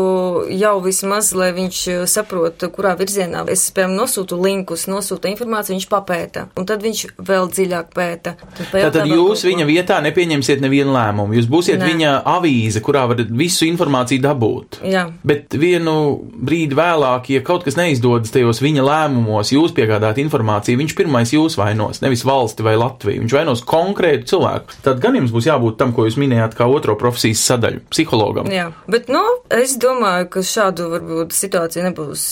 jau 0.58 0.74
vismaz, 0.84 1.32
lai 1.34 1.52
viņš 1.56 1.78
uh, 1.94 2.06
saprot, 2.06 2.64
kurā 2.74 2.94
virzienā 2.98 3.44
es, 3.48 3.70
piemēram, 3.74 3.96
nosūtu 3.98 4.38
linkus, 4.42 4.86
nosūtu 4.90 5.30
informāciju, 5.32 5.76
viņš 5.78 5.88
papēta, 5.90 6.48
un 6.58 6.66
tad 6.68 6.82
viņš 6.84 7.04
vēl 7.18 7.48
dziļāk 7.54 7.92
pēta. 7.94 8.34
Tad 8.72 8.94
vēl 8.94 9.14
jūs 9.14 9.42
kaut 9.42 9.46
ko. 9.46 9.50
viņa 9.52 9.68
vietā 9.68 10.00
nepieņemsiet 10.04 10.62
nevienu 10.64 10.92
lēmumu. 10.94 11.36
Jūs 11.38 11.48
būsiet 11.50 11.80
Nē. 11.80 11.90
viņa 11.92 12.14
avīze, 12.28 12.82
kurā 12.84 13.06
varat 13.10 13.30
visu 13.30 13.66
informāciju 13.68 14.22
dabūt. 14.24 14.80
Jā. 14.86 15.06
Bet 15.26 15.54
vienu 15.58 15.94
brīdi 16.32 16.76
vēlāk, 16.78 17.30
ja 17.34 17.42
kaut 17.44 17.64
kas 17.66 17.78
neizdodas 17.78 18.32
tajos 18.34 18.62
viņa 18.64 18.84
lēmumos, 18.84 19.52
jūs 19.54 19.74
piegādāt 19.76 20.20
informāciju, 20.22 20.78
viņš 20.82 20.96
pirmais 20.98 21.32
jūs 21.34 21.58
vainos, 21.58 22.02
nevis 22.04 22.24
valsti 22.26 22.66
vai 22.66 22.76
Latviju. 22.78 23.22
Viņš 23.24 23.34
vainos 23.38 23.64
konkrētu 23.66 24.28
cilvēku. 24.34 24.78
Tad 24.84 25.00
gan 25.02 25.16
jums 25.18 25.32
būs 25.34 25.48
jābūt 25.48 25.78
tam, 25.80 25.94
ko 25.96 26.06
jūs 26.08 26.18
minējāt, 26.20 26.56
kā 26.58 26.68
otro 26.68 26.96
profesijas 26.98 27.44
sadaļu- 27.48 27.84
psihologam. 27.92 28.50
Jā, 28.52 28.70
bet, 28.90 29.08
nu, 29.08 29.22
es 29.54 29.76
domāju, 29.80 30.28
ka 30.34 30.44
šādu 30.44 30.90
varbūt 30.92 31.34
situāciju 31.36 31.88
nebūs. 31.88 32.26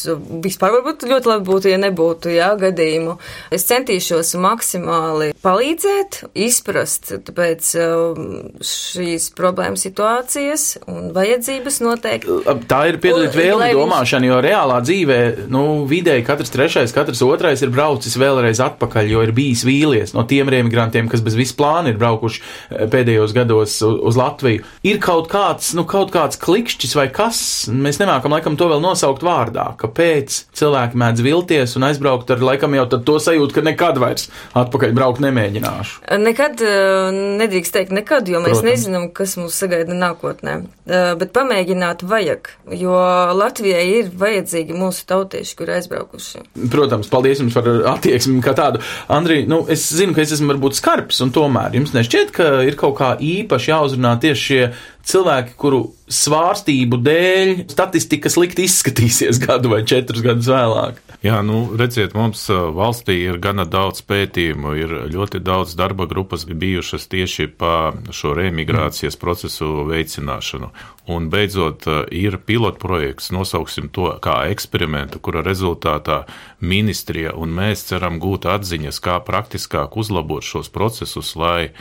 Vispār 0.45 0.77
varbūt 0.79 1.07
ļoti 1.09 1.33
labi 1.33 1.47
būtu, 1.47 1.71
ja 1.73 1.81
nebūtu, 1.81 2.33
jā, 2.35 2.51
gadījumu. 2.61 3.17
Es 3.51 3.67
centīšos 3.69 4.35
maksimāli 4.41 5.33
palīdzēt, 5.43 6.23
izprast, 6.35 7.13
tāpēc 7.27 7.73
um, 7.81 8.31
šīs 8.61 9.31
problēmas 9.37 9.87
situācijas 9.87 10.67
un 10.91 11.13
vajadzības 11.17 11.81
noteikti. 11.85 12.41
Tā 12.69 12.83
ir 12.91 13.01
Un, 13.07 13.29
vēlmi 13.37 13.71
domāšana, 13.77 14.29
jo 14.31 14.39
reālā 14.45 14.81
dzīvē, 14.85 15.21
nu, 15.53 15.63
vidēji 15.89 16.25
katrs 16.27 16.53
trešais, 16.55 16.95
katrs 16.97 17.23
otrais 17.27 17.63
ir 17.63 17.73
braucis 17.75 18.17
vēlreiz 18.19 18.61
atpakaļ, 18.65 19.11
jo 19.13 19.23
ir 19.27 19.33
bijis 19.37 19.65
vīlies 19.67 20.15
no 20.17 20.27
tiem 20.29 20.51
remigrantiem, 20.97 21.11
kas 21.11 21.23
bez 21.23 21.37
visu 21.37 21.57
plānu 21.57 21.93
ir 21.93 21.99
braukuši 22.01 22.41
eh, 22.43 22.87
pēdējos 22.91 23.35
gados 23.37 23.83
uz, 23.83 24.17
Latviju. 24.17 24.65
Ir 24.87 24.99
kaut 25.03 25.29
kāds, 25.29 25.75
nu, 25.77 25.85
kaut 25.85 26.13
kāds 26.15 26.39
klikšķis 26.41 26.97
vai 26.97 27.09
kas, 27.13 27.69
mēs 27.69 28.01
nemākam 28.01 28.33
laikam 28.33 28.57
to 28.57 28.69
vēl 28.71 28.81
nosaukt 28.81 29.23
vārdā, 29.27 29.75
kāpēc 29.77 30.47
cilvēki 30.57 30.97
mēdz 30.97 31.25
vilties 31.27 31.77
un 31.77 31.87
aizbraukt 31.91 32.31
ar 32.33 32.41
laikam 32.41 32.75
jau 32.75 32.87
to 32.97 33.19
sajūtu, 33.21 33.59
ka 33.59 33.65
nekad 33.67 34.01
vairs 34.01 34.31
atpakaļ 34.57 34.95
braukt 34.97 35.21
nemēģināšu. 35.25 36.01
Nekad 36.23 36.63
uh, 36.65 37.11
nedrīkst 37.43 37.75
teikt 37.77 37.93
nekad, 37.95 38.29
jo 38.31 38.41
mēs 38.41 38.61
Protams. 38.63 38.71
nezinām, 38.71 39.09
kas 39.15 39.37
mūs 39.37 39.59
sagaida 39.61 39.97
nākotnē. 39.97 40.59
Uh, 40.87 41.13
Bet 41.21 41.35
pamēģināt 41.37 42.05
vajag, 42.07 42.51
jo 42.79 42.97
Latvijai 43.37 43.85
ir 43.99 44.11
vajadzīgi 44.17 44.77
mūsu 44.77 45.05
tautieši, 45.11 45.57
kuri 45.59 45.77
aizbraukuši. 45.77 46.45
Protams, 46.73 47.11
paldies 47.13 47.43
jums 47.43 47.57
par 47.57 47.69
attieksmi 47.93 48.41
kā 48.45 48.55
tādu. 48.57 48.81
Andrija, 49.13 49.47
nu, 49.51 49.63
es 49.73 49.85
zinu, 49.93 50.15
ka 50.17 50.23
es 50.23 50.33
esmu 50.37 50.53
varbūt 50.55 50.79
skarbs, 50.87 51.19
un 51.25 51.33
tomēr 51.35 51.75
jums 51.75 51.91
nešķiet, 51.97 52.29
ka 52.37 52.45
ir 52.63 52.77
kaut 52.79 52.95
kā 53.01 53.09
īpaši 53.19 53.73
jāuzrunā 53.73 54.13
tieši 54.23 54.43
šie 54.47 54.61
cilvēki, 55.07 55.55
kuru 55.59 55.81
svārstību 56.11 56.99
dēļ 57.03 57.53
statistika 57.71 58.31
slikti 58.31 58.67
izskatīsies 58.67 59.41
gadu 59.43 59.73
vai 59.73 59.83
četrus 59.87 60.23
gadus 60.25 60.51
vēlāk. 60.51 61.01
Jā, 61.25 61.41
nu, 61.43 61.63
redziet, 61.79 62.13
mums 62.15 62.43
uh, 62.53 62.69
valstī 62.77 63.17
ir 63.25 63.39
gana 63.43 63.65
daudz 63.67 64.03
pētījumu, 64.07 64.75
ir 64.79 64.93
ļoti 65.11 65.41
daudz 65.43 65.75
darba 65.79 66.07
grupas 66.11 66.45
bijušas 66.47 67.09
tieši 67.11 67.49
pa 67.59 67.95
šo 68.15 68.35
reemigrācijas 68.37 69.19
procesu 69.19 69.87
veicināšanu. 69.89 70.71
Un 71.11 71.29
beidzot, 71.33 71.87
uh, 71.89 72.05
ir 72.15 72.39
pilotprojekts, 72.47 73.33
nosauksim 73.35 73.89
to 73.95 74.13
kā 74.23 74.43
eksperimentu, 74.53 75.23
kura 75.23 75.43
rezultātā 75.47 76.25
ministrija 76.61 77.35
un 77.35 77.57
mēs 77.57 77.89
ceram 77.91 78.21
gūt 78.23 78.47
atziņas, 78.53 79.03
kā 79.03 79.19
praktiskāk 79.27 79.97
uzlabot 79.99 80.47
šos 80.47 80.71
procesus, 80.71 81.35
lai 81.39 81.73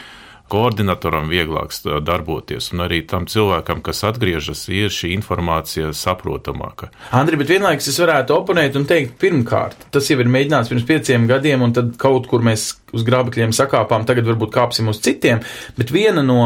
koordinatoram 0.51 1.29
vieglāk 1.31 1.73
darboties, 2.05 2.69
un 2.73 2.85
arī 2.85 3.01
tam 3.09 3.25
cilvēkam, 3.29 3.81
kas 3.85 4.03
atgriežas, 4.07 4.65
ir 4.69 4.93
šī 4.93 5.11
informācija 5.15 5.91
saprotamāka. 5.95 6.91
Andri, 7.17 7.39
bet 7.41 7.51
vienlaikus 7.53 7.89
es 7.91 7.99
varētu 8.01 8.37
oponēt 8.37 8.77
un 8.77 8.85
teikt, 8.89 9.17
pirmkārt, 9.21 9.87
tas 9.95 10.11
jau 10.11 10.19
ir 10.21 10.29
mēģināts 10.31 10.71
pirms 10.71 10.87
pieciem 10.87 11.27
gadiem, 11.31 11.65
un 11.65 11.73
tad 11.75 11.95
kaut 12.01 12.29
kur 12.31 12.45
mēs 12.45 12.71
uz 12.95 13.05
grābekļiem 13.07 13.55
sakāpām, 13.55 14.05
tagad 14.07 14.29
varbūt 14.29 14.53
kāpsim 14.55 14.93
uz 14.93 15.01
citiem, 15.03 15.41
bet 15.79 15.93
viena 15.93 16.23
no 16.25 16.39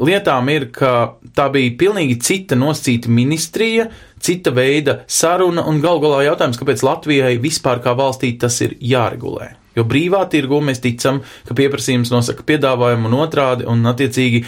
lietām 0.00 0.48
ir, 0.52 0.70
ka 0.72 1.18
tā 1.36 1.48
bija 1.52 1.76
pilnīgi 1.78 2.18
cita 2.24 2.56
noscīta 2.58 3.12
ministrija, 3.12 3.88
cita 4.22 4.52
veida 4.54 5.02
saruna, 5.10 5.66
un 5.68 5.82
gal 5.84 6.00
galā 6.02 6.22
jautājums, 6.28 6.60
kāpēc 6.60 6.84
Latvijai 6.86 7.34
vispār 7.42 7.82
kā 7.84 7.96
valstī 7.98 8.32
tas 8.40 8.60
ir 8.64 8.78
jāregulē. 8.80 9.52
Jo 9.76 9.86
brīvā 9.88 10.24
tirgu 10.32 10.60
mēs 10.64 10.82
ticam, 10.84 11.22
ka 11.48 11.56
pieprasījums 11.56 12.12
nosaka 12.12 12.44
piedāvājumu 12.48 13.08
un 13.08 13.18
otrādi, 13.22 13.68
un 13.68 13.86
attiecīgi 13.88 14.44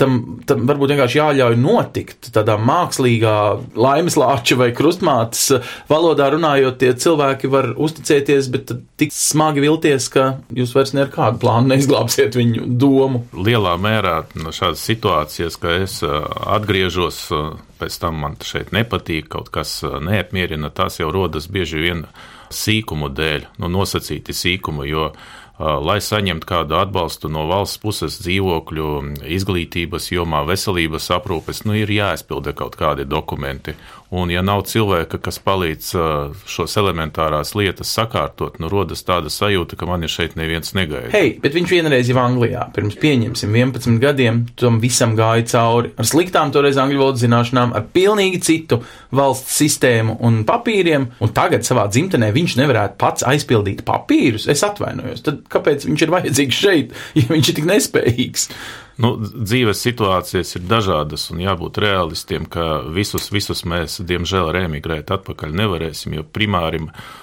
tam, 0.00 0.16
tam 0.48 0.64
varbūt 0.68 0.94
vienkārši 0.94 1.18
jāļauj 1.18 1.56
notikt 1.60 2.30
tādā 2.34 2.56
mākslīgā 2.60 3.34
laimeslāča 3.78 4.58
vai 4.60 4.70
krustmātes 4.76 5.50
valodā 5.90 6.30
runājot, 6.34 6.78
tie 6.80 6.92
cilvēki 7.04 7.50
var 7.52 7.72
uzticēties, 7.76 8.50
bet 8.54 8.74
tik 9.00 9.14
smagi 9.14 9.64
vilties, 9.64 10.08
ka 10.12 10.26
jūs 10.56 10.74
vairs 10.76 10.94
ne 10.96 11.04
ar 11.06 11.12
kādu 11.14 11.42
plānu 11.42 11.74
neizglābsiet 11.74 12.38
viņu 12.38 12.66
domu. 12.80 13.24
Lielā 13.36 13.76
mērā 13.80 14.16
no 14.40 14.54
šādas 14.54 14.84
situācijas, 14.88 15.60
ka 15.60 15.78
es 15.84 16.00
ā, 16.06 16.22
atgriežos, 16.56 17.22
ā, 17.36 17.44
pēc 17.80 18.00
tam 18.02 18.20
man 18.24 18.36
šeit 18.44 18.74
nepatīk, 18.76 19.30
kaut 19.32 19.52
kas 19.54 19.80
ā, 19.86 19.98
neapmierina, 20.04 20.72
tās 20.74 21.00
jau 21.02 21.12
rodas 21.14 21.50
bieži 21.52 21.84
vien 21.84 22.06
sīkumu 22.50 23.10
dēļ, 23.14 23.46
no 23.62 23.70
nosacīti 23.70 24.34
sīkumu, 24.34 24.86
jo 24.90 25.10
lai 25.60 25.98
saņemtu 26.00 26.48
kādu 26.48 26.78
atbalstu 26.80 27.28
no 27.28 27.44
valsts 27.50 27.80
puses 27.82 28.16
dzīvokļu, 28.24 28.90
izglītības 29.36 30.08
jomā, 30.14 30.42
veselības 30.48 31.10
aprūpes, 31.18 31.64
nu 31.68 31.76
ir 31.76 31.92
jāizpilda 31.92 32.54
kaut 32.56 32.78
kādi 32.80 33.04
dokumenti. 33.04 33.76
Un, 34.10 34.30
ja 34.34 34.40
nav 34.42 34.64
cilvēka, 34.66 35.20
kas 35.22 35.36
palīdz 35.38 35.88
ā, 35.94 36.06
šos 36.50 36.72
elementārās 36.80 37.52
lietas 37.54 37.92
sakārtot, 37.94 38.56
nu 38.58 38.66
rodas 38.72 39.04
tāda 39.06 39.30
sajūta, 39.30 39.78
ka 39.78 39.86
mani 39.86 40.10
šeit 40.10 40.34
neviens 40.38 40.74
negaida. 40.74 41.12
Hei, 41.14 41.36
bet 41.38 41.54
viņš 41.54 41.74
vienreiz 41.76 42.10
jau 42.10 42.18
Anglijā, 42.18 42.64
pirms 42.74 42.98
pieņemsim 42.98 43.54
11 43.54 44.02
gadiem, 44.02 44.42
tam 44.58 44.80
visam 44.82 45.14
gāja 45.18 45.46
cauri 45.52 45.94
ar 45.94 46.10
sliktām 46.10 46.50
toreiz 46.50 46.80
angļu 46.82 46.98
valodas 47.04 47.22
zināšanām, 47.22 47.76
ar 47.78 47.86
pilnīgi 47.94 48.42
citu 48.50 48.80
valsts 49.14 49.54
sistēmu 49.62 50.18
un 50.26 50.42
papīriem, 50.48 51.06
un 51.22 51.34
tagad 51.36 51.62
savā 51.68 51.86
dzimtenē 51.86 52.32
viņš 52.34 52.58
nevarētu 52.64 52.98
pats 52.98 53.30
aizpildīt 53.30 53.86
papīrus. 53.86 54.50
Es 54.50 54.66
atvainojos, 54.66 55.22
tad 55.22 55.44
kāpēc 55.54 55.86
viņš 55.86 56.06
ir 56.06 56.16
vajadzīgs 56.18 56.62
šeit, 56.66 57.00
ja 57.14 57.30
viņš 57.30 57.54
ir 57.54 57.60
tik 57.62 57.74
nespējīgs? 57.76 58.50
Nu, 59.00 59.14
dzīves 59.20 59.80
situācijas 59.80 60.56
ir 60.58 60.66
dažādas, 60.68 61.28
un 61.32 61.40
jābūt 61.40 61.78
realistiem, 61.80 62.44
ka 62.50 62.82
visus, 62.92 63.30
visus 63.32 63.64
mēs, 63.68 63.96
diemžēl, 64.04 64.50
remigrēt 64.56 65.12
atpakaļ 65.14 65.54
nevarēsim. 65.62 66.18
Jo 66.18 66.26
primāri 66.26 66.82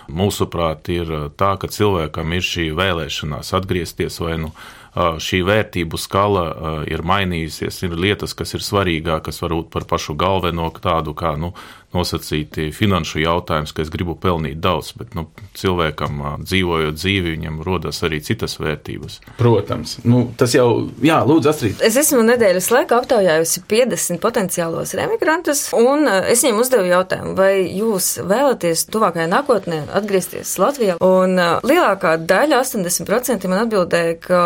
mūsuprāt 0.09 0.89
ir 0.93 1.13
tā, 1.37 1.53
ka 1.61 1.69
cilvēkam 1.69 2.33
ir 2.33 2.45
šī 2.47 2.71
vēlēšanās 2.77 3.53
atgriezties 3.59 4.21
vai 4.23 4.39
nu 4.41 4.53
šī 4.97 5.43
vērtību 5.45 5.99
skala 6.01 6.45
ir 6.89 7.03
mainījusies. 7.05 7.83
Ir 7.85 7.97
lietas, 7.97 8.33
kas 8.37 8.55
ir 8.57 8.65
svarīgākas, 8.65 9.41
varbūt 9.43 9.69
par 9.73 9.85
pašu 9.89 10.17
galveno 10.17 10.71
tādu 10.81 11.13
kā 11.17 11.35
nu, 11.37 11.53
nosacīti 11.95 12.69
finanšu 12.75 13.21
jautājums, 13.23 13.73
ka 13.75 13.83
es 13.85 13.91
gribu 13.93 14.17
pelnīt 14.19 14.59
daudz, 14.63 14.91
bet 14.99 15.15
nu, 15.17 15.27
cilvēkam 15.57 16.19
dzīvojot 16.43 16.97
dzīvi, 16.97 17.35
viņam 17.37 17.61
rodas 17.65 18.01
arī 18.05 18.19
citas 18.23 18.57
vērtības. 18.59 19.19
Protams, 19.39 19.97
nu, 20.07 20.25
tas 20.37 20.55
jau, 20.55 20.67
jā, 21.03 21.19
lūdzu, 21.27 21.51
Astrid. 21.51 21.83
Es 21.85 21.97
esmu 21.99 22.23
nedēļas 22.27 22.69
laikā 22.73 22.99
aptaujājusi 23.01 23.63
50 23.69 24.21
potenciālos 24.23 24.93
remigrantus, 24.97 25.63
un 25.77 26.09
es 26.09 26.43
viņiem 26.43 26.61
uzdevu 26.61 26.91
jautājumu, 26.91 27.35
vai 27.37 27.51
jūs 27.65 28.17
vēlaties 28.27 28.87
tuvākajā 28.93 29.29
nākotnē 29.31 29.83
atgriezties 29.97 30.57
Latvijā. 30.61 30.97
Un 31.03 31.37
lielākā 31.37 32.17
daļa, 32.27 32.61
80% 32.65 33.47
man 33.47 33.63
atbildēja, 33.65 34.17
ka 34.27 34.43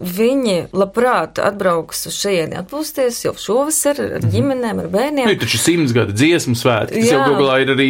viņi 0.00 0.58
labprāt 0.74 1.40
atbrauks 1.42 2.06
uz 2.10 2.18
šejieni 2.18 2.58
atpūsties 2.60 3.22
jau 3.26 3.34
šovasar 3.38 4.00
ar 4.18 4.26
ģimenēm, 4.26 4.84
ar 4.84 4.90
bērniem. 4.92 5.30
Nu, 5.30 5.38
taču 5.40 5.60
simts 5.60 5.94
gada 5.96 6.14
dziesmu 6.16 6.56
svētki, 6.58 6.79
tas 6.88 6.96
Jā. 6.96 7.18
jau 7.18 7.34
Google 7.34 7.58
ir 7.62 7.72
arī 7.74 7.88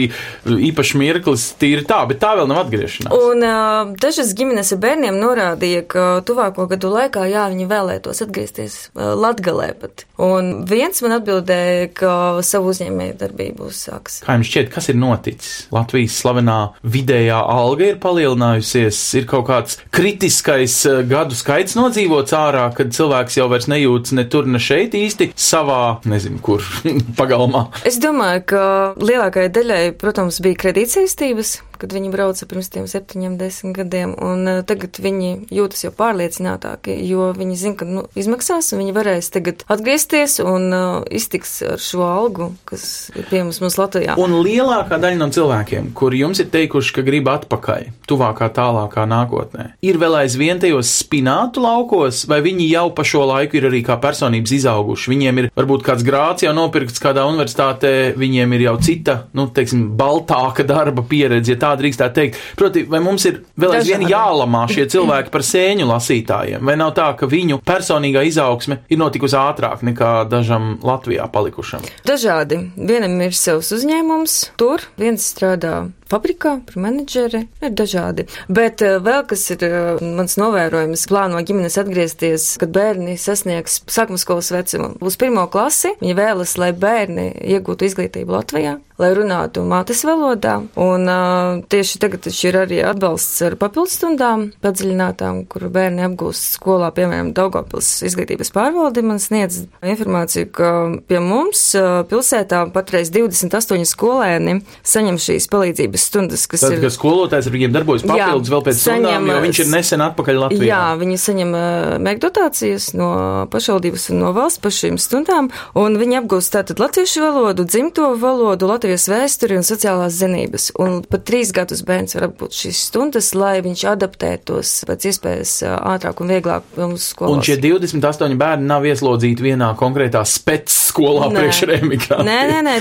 īpašs 0.70 0.94
mirklis, 1.00 1.46
tīri 1.60 1.84
tā, 1.88 2.02
bet 2.10 2.20
tā 2.22 2.34
vēl 2.38 2.48
nav 2.50 2.64
atgriešanās. 2.64 3.14
Un 3.14 3.46
uh, 3.46 3.92
dažas 4.00 4.34
ģimenes 4.38 4.72
ar 4.74 4.80
bērniem 4.82 5.18
norādīja, 5.20 5.84
ka 5.90 6.06
tuvāko 6.26 6.66
gadu 6.70 6.92
laikā, 6.94 7.26
jā, 7.30 7.46
viņi 7.52 7.68
vēlētos 7.70 8.24
atgriezties 8.26 8.78
uh, 8.94 9.12
Latgalē 9.18 9.72
pat. 9.80 10.06
Un 10.20 10.66
viens 10.68 11.00
man 11.04 11.16
atbildēja, 11.16 11.90
ka 11.96 12.12
savu 12.46 12.74
uzņēmēju 12.74 13.16
darbību 13.20 13.70
uzsāks. 13.70 14.20
Kā 14.26 14.36
jums 14.36 14.50
šķiet, 14.50 14.70
kas 14.74 14.90
ir 14.92 14.98
noticis? 15.00 15.54
Latvijas 15.72 16.18
slavenā 16.20 16.58
vidējā 16.84 17.38
alga 17.40 17.90
ir 17.92 18.00
palielinājusies, 18.02 18.98
ir 19.20 19.28
kaut 19.30 19.46
kāds 19.48 19.78
kritiskais 19.94 20.76
gadu 21.08 21.36
skaits 21.38 21.76
nodzīvots 21.78 22.34
ārā, 22.36 22.66
kad 22.76 22.92
cilvēks 22.94 23.38
jau 23.40 23.48
vairs 23.52 23.68
nejūtas 23.70 24.14
ne 24.18 24.26
tur, 24.30 24.48
ne 24.50 24.60
šeit 24.62 24.96
īsti 24.98 25.30
savā, 25.38 26.00
nezinu, 26.08 26.40
kur 26.44 26.64
pagalmā. 27.20 27.66
Es 27.88 28.00
domāju, 28.02 28.44
ka 28.52 28.64
lielākajai 29.00 29.52
daļai, 29.56 29.82
protams, 30.00 30.40
bija 30.44 30.58
kredītsaistības, 30.64 31.56
kad 31.80 31.94
viņi 31.96 32.12
brauca 32.12 32.46
pirms 32.50 32.70
tiem 32.72 32.86
septiņiem, 32.90 33.38
desmit 33.40 33.76
gadiem, 33.80 34.14
un 34.14 34.46
uh, 34.48 34.60
tagad 34.66 35.00
viņi 35.00 35.32
jūtas 35.54 35.86
jau 35.86 35.92
pārliecinātāki, 35.96 36.96
jo 37.08 37.30
viņi 37.36 37.58
zina, 37.58 37.78
ka 37.80 37.88
nu, 37.88 38.04
izmaksās, 38.18 38.72
un 38.74 38.82
viņi 38.82 38.96
varēs 38.96 39.30
tagad 39.34 39.64
atgriezties 39.70 40.38
un 40.44 40.68
uh, 40.74 40.88
iztiks 41.10 41.60
ar 41.66 41.82
šo 41.82 42.04
algu, 42.06 42.50
kas 42.68 42.84
ir 43.16 43.28
pie 43.30 43.42
mums, 43.44 43.60
mums 43.62 43.78
Latvijā. 43.80 44.16
Un 44.20 44.36
lielākā 44.44 45.00
daļa 45.00 45.20
no 45.20 45.30
cilvēkiem, 45.34 45.92
kuri 45.96 46.22
jums 46.24 46.42
ir 46.42 46.50
teikuši, 46.52 46.94
ka 46.96 47.04
grib 47.06 47.30
atpakaļ, 47.32 47.88
tuvākā, 48.10 48.50
tālākā 48.56 49.06
nākotnē, 49.10 49.70
ir 49.86 50.00
vēl 50.00 50.20
aizvien 50.22 50.60
tajos 50.62 50.92
spinātu 51.00 51.64
laukos, 51.64 52.24
vai 52.30 52.40
viņi 52.44 52.68
jau 52.70 52.86
pa 52.96 53.06
šo 53.06 53.24
laiku 53.30 53.60
ir 53.60 53.68
arī 53.70 53.82
kā 53.86 53.96
personības 54.02 54.54
izauguši. 54.60 55.12
Viņiem 55.14 55.42
ir 55.42 55.50
varbūt 55.56 55.86
kāds 55.86 56.06
grāts 56.06 56.44
jau 56.44 56.54
nopirkts 56.56 57.02
kādā 57.02 57.24
universitātē, 57.30 57.92
viņiem 58.20 58.56
ir 58.56 58.66
jau 58.68 58.76
cita, 58.82 59.16
nu, 59.36 59.48
teiksim, 59.54 59.88
baltāka 59.98 60.66
darba 60.66 61.04
pieredze, 61.06 61.54
ja 61.54 61.60
tā 61.60 61.69
drīkstētu 61.78 62.16
teikt. 62.16 62.40
Proti, 62.58 62.84
vai 62.90 63.02
mums 63.04 63.26
ir 63.28 63.42
vēl 63.60 63.76
aizvien 63.78 64.06
jālamā 64.10 64.66
šie 64.70 64.86
cilvēki 64.90 65.32
par 65.34 65.46
sēņu 65.46 65.88
lasītājiem, 65.90 66.64
vai 66.66 66.76
nav 66.80 66.94
tā, 66.98 67.10
ka 67.18 67.28
viņu 67.30 67.60
personīgā 67.66 68.24
izaugsme 68.28 68.82
ir 68.90 69.00
notikusi 69.00 69.38
ātrāk 69.40 69.84
nekā 69.86 70.12
dažam 70.30 70.76
Latvijā 70.86 71.28
palikušam? 71.32 71.86
Dažādi. 72.08 72.62
Vienam 72.76 73.16
ir 73.24 73.36
savs 73.36 73.72
uzņēmums, 73.76 74.42
tur 74.60 74.84
viens 75.00 75.24
strādā 75.32 75.88
fabrikā, 76.10 76.56
par 76.66 76.78
menedžeri, 76.82 77.44
ir 77.62 77.74
dažādi. 77.76 78.26
Bet 78.50 78.82
uh, 78.84 78.98
vēl 79.04 79.24
kas 79.30 79.46
ir 79.54 79.64
uh, 79.66 80.02
mans 80.18 80.36
novērojums, 80.40 81.06
plāno 81.10 81.40
ģimenes 81.46 81.78
atgriezties, 81.80 82.48
kad 82.60 82.74
bērni 82.74 83.16
sasniegs 83.20 83.80
sākuma 83.90 84.20
skolas 84.20 84.50
vecumu. 84.54 84.94
Uz 85.04 85.18
pirmo 85.20 85.46
klasi 85.52 85.94
viņi 86.00 86.16
vēlas, 86.18 86.56
lai 86.60 86.72
bērni 86.76 87.30
iegūtu 87.54 87.86
izglītību 87.86 88.38
Latvijā, 88.38 88.78
lai 89.00 89.10
runātu 89.16 89.64
mātes 89.66 90.02
valodā. 90.06 90.58
Un 90.80 91.08
uh, 91.08 91.60
tieši 91.70 92.00
tagad 92.02 92.28
ir 92.30 92.58
arī 92.60 92.80
atbalsts 92.84 93.40
ar 93.46 93.56
papildstundām, 93.60 94.50
padziļinātām, 94.64 95.44
kur 95.50 95.66
bērni 95.72 96.04
apgūst 96.06 96.56
skolā, 96.58 96.90
piemēram, 96.96 97.32
Daugavpils 97.36 97.88
izglītības 98.06 98.52
pārvaldi 98.54 99.04
man 99.06 99.20
sniedz 99.22 99.62
informāciju, 99.80 100.50
ka 100.54 100.70
pie 101.08 101.20
mums 101.24 101.62
uh, 101.78 102.02
pilsētā 102.10 102.62
patreiz 102.74 103.12
28 103.14 103.88
skolēni 103.88 104.58
saņem 104.86 105.20
šīs 105.20 105.48
palīdzības 105.52 106.06
stundas, 106.10 106.46
kas 106.50 106.66
Tad, 106.66 106.76
ir. 106.76 106.84
kad 106.84 106.94
skolotājs 106.94 107.48
ar 107.48 107.56
viņiem 107.56 107.74
darbojas 107.74 108.06
papildus 108.08 108.52
vēl 108.52 108.64
pēc 108.68 108.82
stundām, 108.84 109.28
jo 109.30 109.40
viņš 109.46 109.62
ir 109.64 109.72
nesen 109.72 110.04
atpakaļ 110.04 110.42
Latvijā. 110.44 110.70
Jā, 110.70 110.82
viņi 111.00 111.20
saņem 111.24 111.56
uh, 111.56 111.96
mēgdotācijas 112.04 112.90
no 112.98 113.10
pašvaldības 113.52 114.10
un 114.12 114.22
no 114.24 114.34
valsts 114.36 114.62
par 114.62 114.74
šīm 114.74 115.00
stundām, 115.00 115.50
un 115.78 115.98
viņi 116.00 116.20
apgūst 116.22 116.54
tātad 116.56 116.82
latviešu 116.82 117.24
valodu, 117.24 117.66
dzimto 117.68 118.12
valodu, 118.20 118.68
latviešu 118.70 118.89
Latvijas 118.90 119.06
vēsturi 119.06 119.54
un 119.54 119.62
sociālās 119.62 120.16
zinības. 120.18 120.64
Un 120.82 120.96
pat 121.06 121.22
trīs 121.28 121.52
gadus 121.54 121.84
bērns 121.86 122.16
var 122.16 122.24
apgūt 122.26 122.56
šīs 122.58 122.78
stundas, 122.88 123.28
lai 123.38 123.60
viņš 123.62 123.84
adaptētos 123.92 124.72
pēc 124.88 125.04
iespējas 125.12 125.52
ātrāk 125.78 126.18
un 126.24 126.32
vieglāk 126.32 126.66
mums 126.74 127.04
skolās. 127.12 127.36
Un 127.38 127.44
šie 127.46 127.54
28 127.62 128.34
bērni 128.40 128.66
nav 128.66 128.82
ieslodzīti 128.90 129.44
vienā 129.46 129.68
konkrētā 129.78 130.24
spēc 130.26 130.74
skolā 130.74 131.28
Nē. 131.30 131.38
priekš 131.44 131.60
remigrāciju. 131.70 132.26
Nē, 132.26 132.38
nē, 132.50 132.58
nē, 132.66 132.74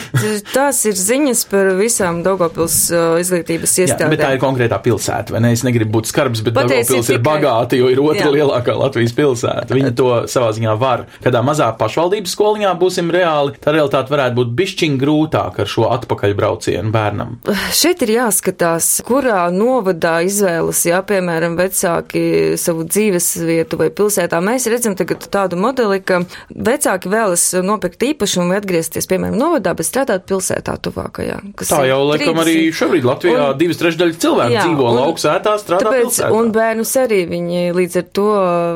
tās 0.55 0.79
ir 0.89 0.97
ziņas 0.97 1.43
par 1.51 1.69
visām 1.77 2.23
Daugopils 2.25 2.79
izglītības 3.21 3.75
Jā, 3.77 3.85
iestādēm. 3.85 4.15
bet 4.15 4.23
tā 4.25 4.31
ir 4.33 4.41
konkrētā 4.41 4.81
pilsēta, 4.89 5.35
vai 5.37 5.43
ne? 5.45 5.53
Es 5.53 5.61
negribu 5.67 5.99
būt 5.99 6.09
skarbs, 6.09 6.41
bet 6.41 6.57
Patiesi 6.57 6.89
Daugavpils 6.95 7.11
ir 7.13 7.19
tikai- 7.19 7.27
bagāta, 7.29 7.77
jo 7.77 7.91
ir 7.93 8.01
otra 8.01 8.25
Jā. 8.25 8.33
lielākā 8.39 8.73
Latvijas 8.81 9.13
pilsēta. 9.13 9.69
Viņi 9.77 9.93
to 10.01 10.09
savā 10.25 10.49
ziņā 10.57 10.73
var. 10.81 11.05
Kādā 11.21 11.45
mazā 11.45 11.69
pašvaldības 11.77 12.33
skoliņā 12.33 12.73
būsim 12.81 13.13
reāli, 13.13 13.53
tā 13.61 13.77
realitāte 13.77 14.09
varētu 14.09 14.39
būt 14.41 14.55
bišķiņ 14.57 14.97
grūtāk 15.05 15.59
ar 15.59 15.69
šo 15.69 15.85
atpakaļbraucienu 15.99 16.91
bērnam. 16.93 17.37
Šeit 17.75 18.01
ir 18.05 18.13
jāskatās, 18.17 18.87
kurā 19.07 19.45
novadā 19.53 20.19
izvēlas, 20.27 20.81
jā, 20.89 20.99
piemēram, 21.07 21.55
vecāki 21.59 22.23
savu 22.59 22.85
dzīves 22.89 23.29
vietu 23.47 23.79
vai 23.79 23.89
pilsētā. 23.93 24.39
Mēs 24.43 24.67
redzam 24.71 24.95
tagad 24.99 25.25
tādu 25.31 25.59
modeli, 25.59 25.99
ka 26.03 26.21
vecāki 26.49 27.11
vēlas 27.11 27.45
nopirkt 27.65 28.03
īpašumu 28.09 28.53
vai 28.53 28.59
atgriezties, 28.61 29.07
piemēram, 29.09 29.37
novadā, 29.39 29.75
bet 29.77 29.87
strādāt 29.89 30.25
pilsētā 30.29 30.77
tuvākajā. 30.87 31.39
Tā 31.61 31.81
jau, 31.89 31.99
laikam, 32.09 32.39
30. 32.39 32.43
arī 32.45 32.57
šobrīd 32.75 33.07
Latvijā 33.07 33.49
Un- 33.51 33.57
divas 33.59 33.79
trešdaļas 33.81 34.19
cilvēku 34.23 34.55
Jā, 34.55 34.65
dzīvo 34.67 34.91
lauksētā, 34.99 35.55
strādā 35.61 35.85
Tāpēc, 35.89 36.07
pilsētā. 36.09 36.31
un 36.39 36.51
bērnus 36.55 36.95
arī 37.03 37.21
viņi 37.29 37.63
līdz 37.77 38.01
ar 38.01 38.07
to 38.19 38.27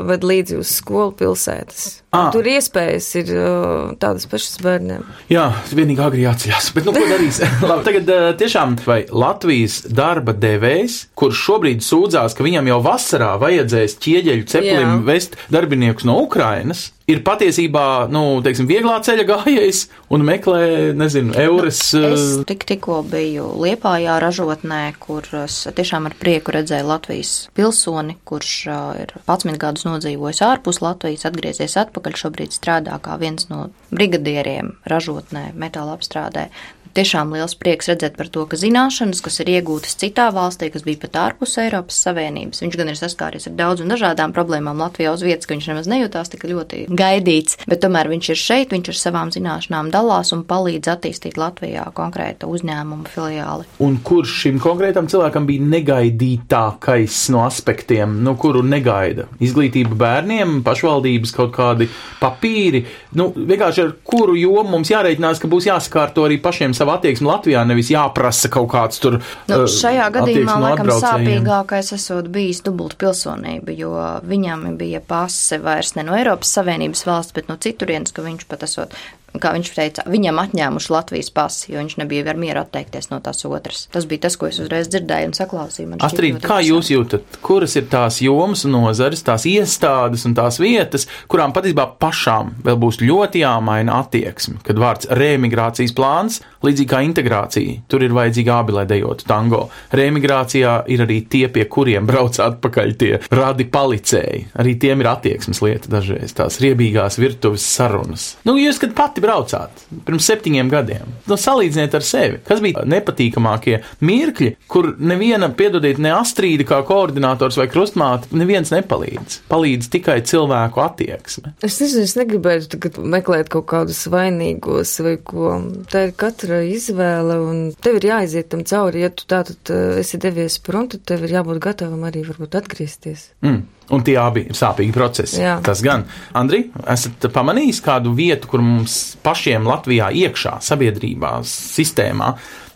ved 0.10 0.24
līdzi 0.28 0.60
uz 0.62 0.72
skolu 0.80 1.14
pilsētas. 1.20 2.00
Ā. 2.14 2.28
Tur 2.30 2.46
iespējas 2.46 3.08
ir 3.18 3.30
uh, 3.34 3.94
tādas 3.98 4.28
pašas 4.30 4.60
bērniem. 4.62 5.02
Jā, 5.34 5.48
vienīgi 5.74 6.04
agri 6.06 6.22
jāceļās. 6.28 6.68
Bet, 6.76 6.86
nu, 6.86 6.94
ko 7.04 7.12
darīs? 7.12 7.40
Labi, 7.70 7.86
tagad 7.88 8.12
uh, 8.12 8.32
tiešām 8.40 8.78
vai 8.88 9.04
Latvijas 9.12 9.82
darba 9.92 10.36
devējs, 10.38 11.00
kurš 11.20 11.46
šobrīd 11.50 11.86
sūdzās, 11.86 12.36
ka 12.38 12.46
viņam 12.46 12.72
jau 12.72 12.82
vasarā 12.86 13.34
vajadzēs 13.42 14.00
ķieģeļu 14.04 14.50
ceplim 14.50 14.90
Jā. 14.90 15.00
vest 15.08 15.38
darbiniekus 15.54 16.08
no 16.08 16.20
Ukrainas, 16.24 16.92
ir 17.10 17.20
patiesībā, 17.26 18.08
nu, 18.14 18.40
teiksim, 18.46 18.68
vieglā 18.70 18.96
ceļa 19.04 19.26
gājējs 19.28 19.82
un 20.16 20.24
meklē, 20.28 20.64
nezinu, 20.96 21.36
eures. 21.44 21.82
Es 22.00 22.28
uh, 22.40 22.46
tik, 22.48 22.64
tikko 22.70 23.02
biju 23.08 23.50
Liepājā 23.64 24.18
ražotnē, 24.24 24.84
kur 25.04 25.28
es 25.44 25.64
tiešām 25.76 26.08
ar 26.10 26.18
prieku 26.20 26.56
redzēju 26.56 26.88
Latvijas 26.88 27.34
pilsoni, 27.58 28.18
kurš 28.28 28.54
ā, 28.72 28.80
ir 29.04 29.16
11 29.26 29.60
gadus 29.62 29.88
nodzīvojis 29.90 30.44
ārpus 30.48 30.80
Latvijas, 30.84 31.28
atgriezies 31.30 31.76
atpakaļ, 31.84 32.16
šobrīd 32.24 32.56
strādā 32.56 32.96
kā 33.04 33.20
viens 33.22 33.50
no 33.52 33.68
brigadieriem 33.92 34.78
ražotnē, 34.90 35.50
metāla 35.60 35.98
apstrādē. 35.98 36.48
Tiešām 36.94 37.32
liels 37.34 37.56
prieks 37.58 37.88
redzēt 37.90 38.14
par 38.20 38.28
to, 38.30 38.44
ka 38.46 38.58
zināšanas, 38.62 39.18
kas 39.26 39.40
ir 39.42 39.50
iegūtas 39.56 39.96
citā 39.98 40.28
valstī, 40.30 40.68
kas 40.70 40.84
bija 40.86 41.00
pat 41.02 41.16
ārpus 41.24 41.56
Eiropas 41.58 41.98
Savienības, 42.06 42.60
viņš 42.62 42.76
gan 42.78 42.92
ir 42.92 43.00
saskāries 43.00 43.48
ar 43.50 43.56
daudz 43.58 43.82
un 43.82 43.90
dažādām 43.90 44.30
problēmām 44.36 44.78
Latvijā 44.78 45.10
uz 45.16 45.24
vietas, 45.26 45.48
ka 45.50 45.56
viņš 45.56 45.70
nemaz 45.72 45.90
nejūtās 45.90 46.30
tik 46.30 46.46
ļoti 46.52 46.84
gaidīts, 46.94 47.58
bet 47.66 47.82
tomēr 47.82 48.12
viņš 48.12 48.30
ir 48.30 48.38
šeit, 48.38 48.76
viņš 48.76 48.92
ar 48.94 49.00
savām 49.00 49.32
zināšanām 49.34 49.90
dalās 49.96 50.30
un 50.38 50.44
palīdz 50.46 50.92
attīstīt 50.94 51.40
Latvijā 51.42 51.88
konkrēta 51.98 52.46
uzņēmuma 52.54 53.10
filiāli. 53.10 53.66
Un 53.82 53.98
kurš 54.06 54.38
šim 54.44 54.62
konkrētam 54.62 55.10
cilvēkam 55.10 55.50
bija 55.50 55.66
negaidītākais 55.74 57.24
no 57.34 57.42
aspektiem, 57.48 58.20
no 58.22 58.36
kuru 58.38 58.62
negaida? 58.62 59.26
Izglītība 59.42 59.98
bērniem, 59.98 60.60
pašvaldības 60.62 61.34
kaut 61.42 61.56
kādi 61.58 61.90
papīri, 62.22 62.86
nu, 63.18 63.32
vienkārši 63.34 63.86
ar 63.88 63.98
kuru 64.06 64.38
jomu 64.38 64.78
mums 64.78 64.94
jārēķinās, 64.94 65.42
ka 65.42 65.50
būs 65.50 65.72
jāsakārto 65.72 66.30
arī 66.30 66.38
pašiem 66.38 66.78
savu 66.84 66.98
attieksmi 66.98 67.30
Latvijā, 67.30 67.64
nevis 67.68 67.90
jāprasa 67.94 68.52
kaut 68.52 68.70
kāds 68.74 69.00
tur. 69.04 69.20
Nu, 69.48 69.64
uh, 69.64 69.66
šajā 69.72 70.10
gadījumā 70.18 70.58
laikam 70.66 70.92
sāpīgākais 71.00 71.94
esot 71.96 72.28
bijis 72.34 72.64
dubult 72.66 72.98
pilsonība, 73.00 73.76
jo 73.78 73.94
viņam 74.28 74.74
bija 74.80 75.02
pase 75.08 75.62
vairs 75.64 75.96
ne 75.98 76.06
no 76.08 76.18
Eiropas 76.18 76.52
Savienības 76.58 77.06
valsts, 77.08 77.36
bet 77.36 77.52
no 77.52 77.58
citurienes, 77.62 78.12
ka 78.16 78.26
viņš 78.26 78.48
pat 78.52 78.68
esot, 78.68 78.98
kā 79.42 79.54
viņš 79.56 79.72
teica, 79.74 80.06
viņam 80.10 80.42
atņēmuši 80.44 80.92
Latvijas 80.94 81.32
pasi, 81.34 81.72
jo 81.74 81.82
viņš 81.82 81.98
nebija 82.02 82.26
ar 82.32 82.40
mieru 82.40 82.64
atteikties 82.64 83.10
no 83.12 83.20
tās 83.24 83.44
otras. 83.48 83.88
Tas 83.94 84.08
bija 84.10 84.26
tas, 84.28 84.38
ko 84.40 84.50
es 84.50 84.60
uzreiz 84.62 84.90
dzirdēju 84.92 85.32
un 85.32 85.36
saklausīju. 85.38 85.98
Astrid, 86.06 86.40
kā 86.44 86.60
jūs 86.66 86.92
jūtat, 86.94 87.40
kuras 87.46 87.76
ir 87.80 87.88
tās 87.92 88.20
jomas 88.24 88.66
un 88.68 88.76
nozares, 88.78 89.24
tās 89.26 89.48
iestādes 89.50 90.26
un 90.30 90.36
tās 90.38 90.60
vietas, 90.62 91.08
kurām 91.32 91.54
patiesībā 91.56 91.88
pašām 92.02 92.54
vēl 92.66 92.80
būs 92.82 93.02
ļoti 93.04 93.44
jāmaina 93.44 94.00
attieksme, 94.04 94.60
kad 94.66 94.82
vārds 94.82 95.10
remigrācijas 95.14 95.96
plāns, 95.98 96.42
līdzīgi 96.64 96.90
kā 96.90 97.02
integrācija, 97.06 97.82
tur 97.92 98.06
ir 98.06 98.16
vajadzīgi 98.16 98.54
abi, 98.54 98.76
lai 98.78 98.86
dejotu 98.90 99.28
tango. 99.28 99.66
Remigrācijā 99.94 100.76
ir 100.94 101.04
arī 101.06 101.20
tie, 101.30 101.46
pie 101.54 101.66
kuriem 101.72 102.08
brauc 102.10 102.40
atpakaļ 102.40 102.96
tie 103.00 103.12
radi 103.34 103.68
palicēji. 103.72 104.46
Arī 104.62 104.76
tiem 104.80 105.04
ir 105.04 105.12
attieksmes 105.12 105.62
lieta 105.66 105.92
dažreiz, 105.92 106.36
tās 106.38 106.60
riebīgās 106.64 107.20
virtuves 107.22 107.66
sarunas. 107.68 108.30
Nu, 108.48 108.56
jūs, 108.60 108.80
kad 108.82 108.96
pati 108.98 109.23
braucāt 109.24 109.86
pirms 110.08 110.28
septiņiem 110.30 110.70
gadiem, 110.72 111.14
nu, 111.30 111.38
salīdziniet 111.40 111.96
ar 111.98 112.06
sevi. 112.06 112.40
Kas 112.48 112.62
bija 112.64 112.84
nepatīkamākie 112.90 113.80
mirkļi, 114.04 114.52
kur 114.72 114.92
neviena, 115.00 115.50
piedodiet, 115.58 116.02
ne 116.04 116.14
Astrīda 116.16 116.68
kā 116.70 116.82
koordinators 116.88 117.58
vai 117.60 117.68
krustmāte, 117.72 118.30
neviens 118.36 118.74
nepalīdz. 118.74 119.40
Palīdz 119.52 119.90
tikai 119.94 120.20
cilvēku 120.28 120.84
attieksme. 120.84 121.56
Es 121.64 121.80
nezinu, 121.82 122.06
es 122.08 122.16
negribētu 122.20 122.74
tagad 122.76 123.00
meklēt 123.16 123.52
kaut 123.54 123.68
kādus 123.72 124.04
vainīgos 124.12 124.96
vai 125.06 125.16
ko. 125.24 125.58
Tā 125.92 126.08
ir 126.10 126.16
katra 126.20 126.62
izvēle, 126.68 127.40
un 127.44 127.64
tev 127.84 128.00
ir 128.00 128.10
jāiziet 128.12 128.52
tam 128.54 128.66
cauri. 128.68 129.04
Ja 129.06 129.12
tu 129.14 129.28
tātad 129.30 129.74
uh, 129.74 130.00
esi 130.02 130.20
devies 130.22 130.60
prom, 130.64 130.90
tad 130.92 131.06
tev 131.10 131.26
ir 131.28 131.38
jābūt 131.40 131.62
gatavam 131.64 132.06
arī 132.10 132.26
varbūt 132.28 132.60
atgriezties. 132.60 133.32
Mm. 133.46 133.64
Un 133.92 134.04
tie 134.06 134.16
abi 134.18 134.46
ir 134.48 134.56
sāpīgi 134.56 134.94
procesi. 134.96 135.42
Jā. 135.42 135.58
Tas 135.64 135.82
gan. 135.84 136.06
Andri, 136.40 136.70
esat 136.88 137.28
pamanījis 137.34 137.82
kādu 137.84 138.14
vietu, 138.16 138.48
kur 138.54 138.64
mums 138.64 139.18
pašiem 139.26 139.68
Latvijā 139.68 140.08
iekšā, 140.24 140.56
sabiedrībā, 140.64 141.36
sistēmā 141.48 142.32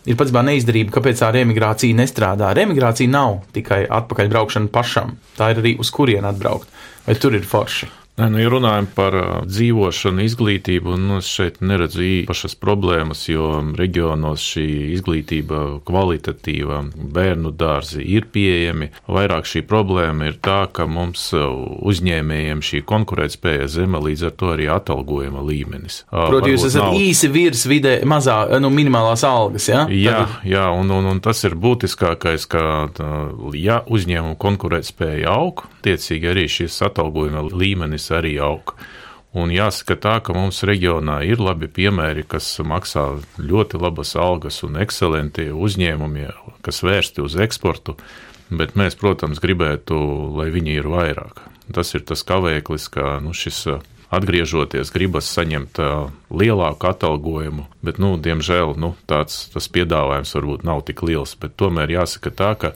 ir 0.08 0.18
pats 0.20 0.32
neizdarība, 0.32 0.92
kāpēc 0.98 1.22
tā 1.22 1.30
remigrācija 1.34 1.96
nestrādā. 1.96 2.52
Remigrācija 2.56 3.10
nav 3.12 3.40
tikai 3.56 3.84
atpakaļbraukšana 4.00 4.72
pašam, 4.72 5.16
tā 5.38 5.52
ir 5.54 5.62
arī 5.64 5.76
uz 5.80 5.92
kurien 5.94 6.28
atbraukt. 6.28 6.68
Vai 7.06 7.16
tur 7.16 7.36
ir 7.36 7.48
forši? 7.48 7.88
Nē, 8.18 8.26
nu, 8.34 8.40
ja 8.42 8.48
runājam 8.50 8.88
par 8.96 9.14
dzīvošanu, 9.46 10.24
izglītību, 10.26 10.96
nu, 10.98 11.20
es 11.22 11.28
šeit 11.30 11.60
neredzu 11.62 12.02
īpašas 12.02 12.56
problēmas, 12.58 13.20
jo 13.30 13.60
reģionos 13.78 14.42
šī 14.42 14.64
izglītība 14.96 15.60
kvalitatīva, 15.86 16.80
bērnu 17.14 17.52
dārzi 17.54 18.02
ir 18.02 18.26
pieejami. 18.34 18.90
Vairāk 19.06 19.46
šī 19.46 19.62
problēma 19.70 20.32
ir 20.32 20.40
tā, 20.42 20.64
ka 20.74 20.88
mums 20.90 21.28
uzņēmējiem 21.34 22.62
šī 22.64 22.80
konkurētspēja 22.88 23.68
zema, 23.70 24.00
līdz 24.02 24.26
ar 24.28 24.34
to 24.40 24.50
arī 24.54 24.66
atalgojuma 24.72 25.42
līmenis. 25.46 26.00
Proti, 26.10 26.54
jūs 26.56 26.66
esat 26.72 26.88
nav- 26.88 26.98
īsi 26.98 27.30
virs 27.32 27.64
vidē, 27.70 27.94
mazā, 28.08 28.40
nu, 28.60 28.70
minimālās 28.74 29.22
algas, 29.28 29.68
ja? 29.70 29.84
Jā, 29.88 30.18
Tad- 30.26 30.48
jā 30.48 30.66
un, 30.74 30.90
un, 30.90 31.06
un 31.14 31.20
tas 31.24 31.42
ir 31.46 31.54
būtiskākais, 31.54 32.48
ka 32.50 32.64
tā, 32.98 33.12
ja 33.54 33.80
uzņēmuma 33.86 34.36
konkurētspēja 34.42 35.30
aug, 35.38 35.64
tiecīgi 35.86 36.32
arī 36.34 36.48
šis 36.50 36.82
atalgojuma 36.88 37.46
līmenis 37.52 38.07
arī 38.14 38.36
aug. 38.42 38.74
Un 39.36 39.52
jāsaka 39.52 39.98
tā, 40.00 40.14
ka 40.24 40.32
mums 40.32 40.62
reģionā 40.66 41.20
ir 41.28 41.42
labi 41.42 41.68
piemēri, 41.68 42.24
kas 42.24 42.48
maksā 42.64 43.04
ļoti 43.36 43.80
labas 43.80 44.14
algas 44.16 44.62
un 44.64 44.80
ekscelenti 44.80 45.50
uzņēmumi, 45.52 46.30
kas 46.64 46.80
vērsti 46.82 47.22
uz 47.22 47.36
eksportu, 47.36 47.98
bet 48.48 48.72
mēs, 48.78 48.96
protams, 48.96 49.42
gribētu, 49.44 49.98
lai 50.38 50.48
viņi 50.54 50.80
ir 50.80 50.88
vairāk. 50.88 51.44
Tas 51.76 51.92
ir 51.92 52.06
tas 52.08 52.24
kavēklis, 52.24 52.88
ka 52.88 53.18
nu, 53.20 53.34
šis 53.36 53.60
uh, 53.68 53.82
atgriežoties, 54.14 54.92
gribas 54.94 55.28
saņemt 55.36 55.80
uh, 55.84 56.08
lielāku 56.32 56.88
atalgojumu, 56.88 57.66
bet, 57.84 58.00
nu, 58.00 58.14
diemžēl, 58.16 58.72
nu, 58.80 58.94
tāds 59.10 59.46
tas 59.52 59.68
piedāvājums 59.72 60.32
varbūt 60.38 60.64
nav 60.64 60.86
tik 60.88 61.04
liels, 61.04 61.36
bet 61.40 61.58
tomēr 61.60 61.92
jāsaka 61.98 62.32
tā, 62.32 62.54
ka 62.56 62.72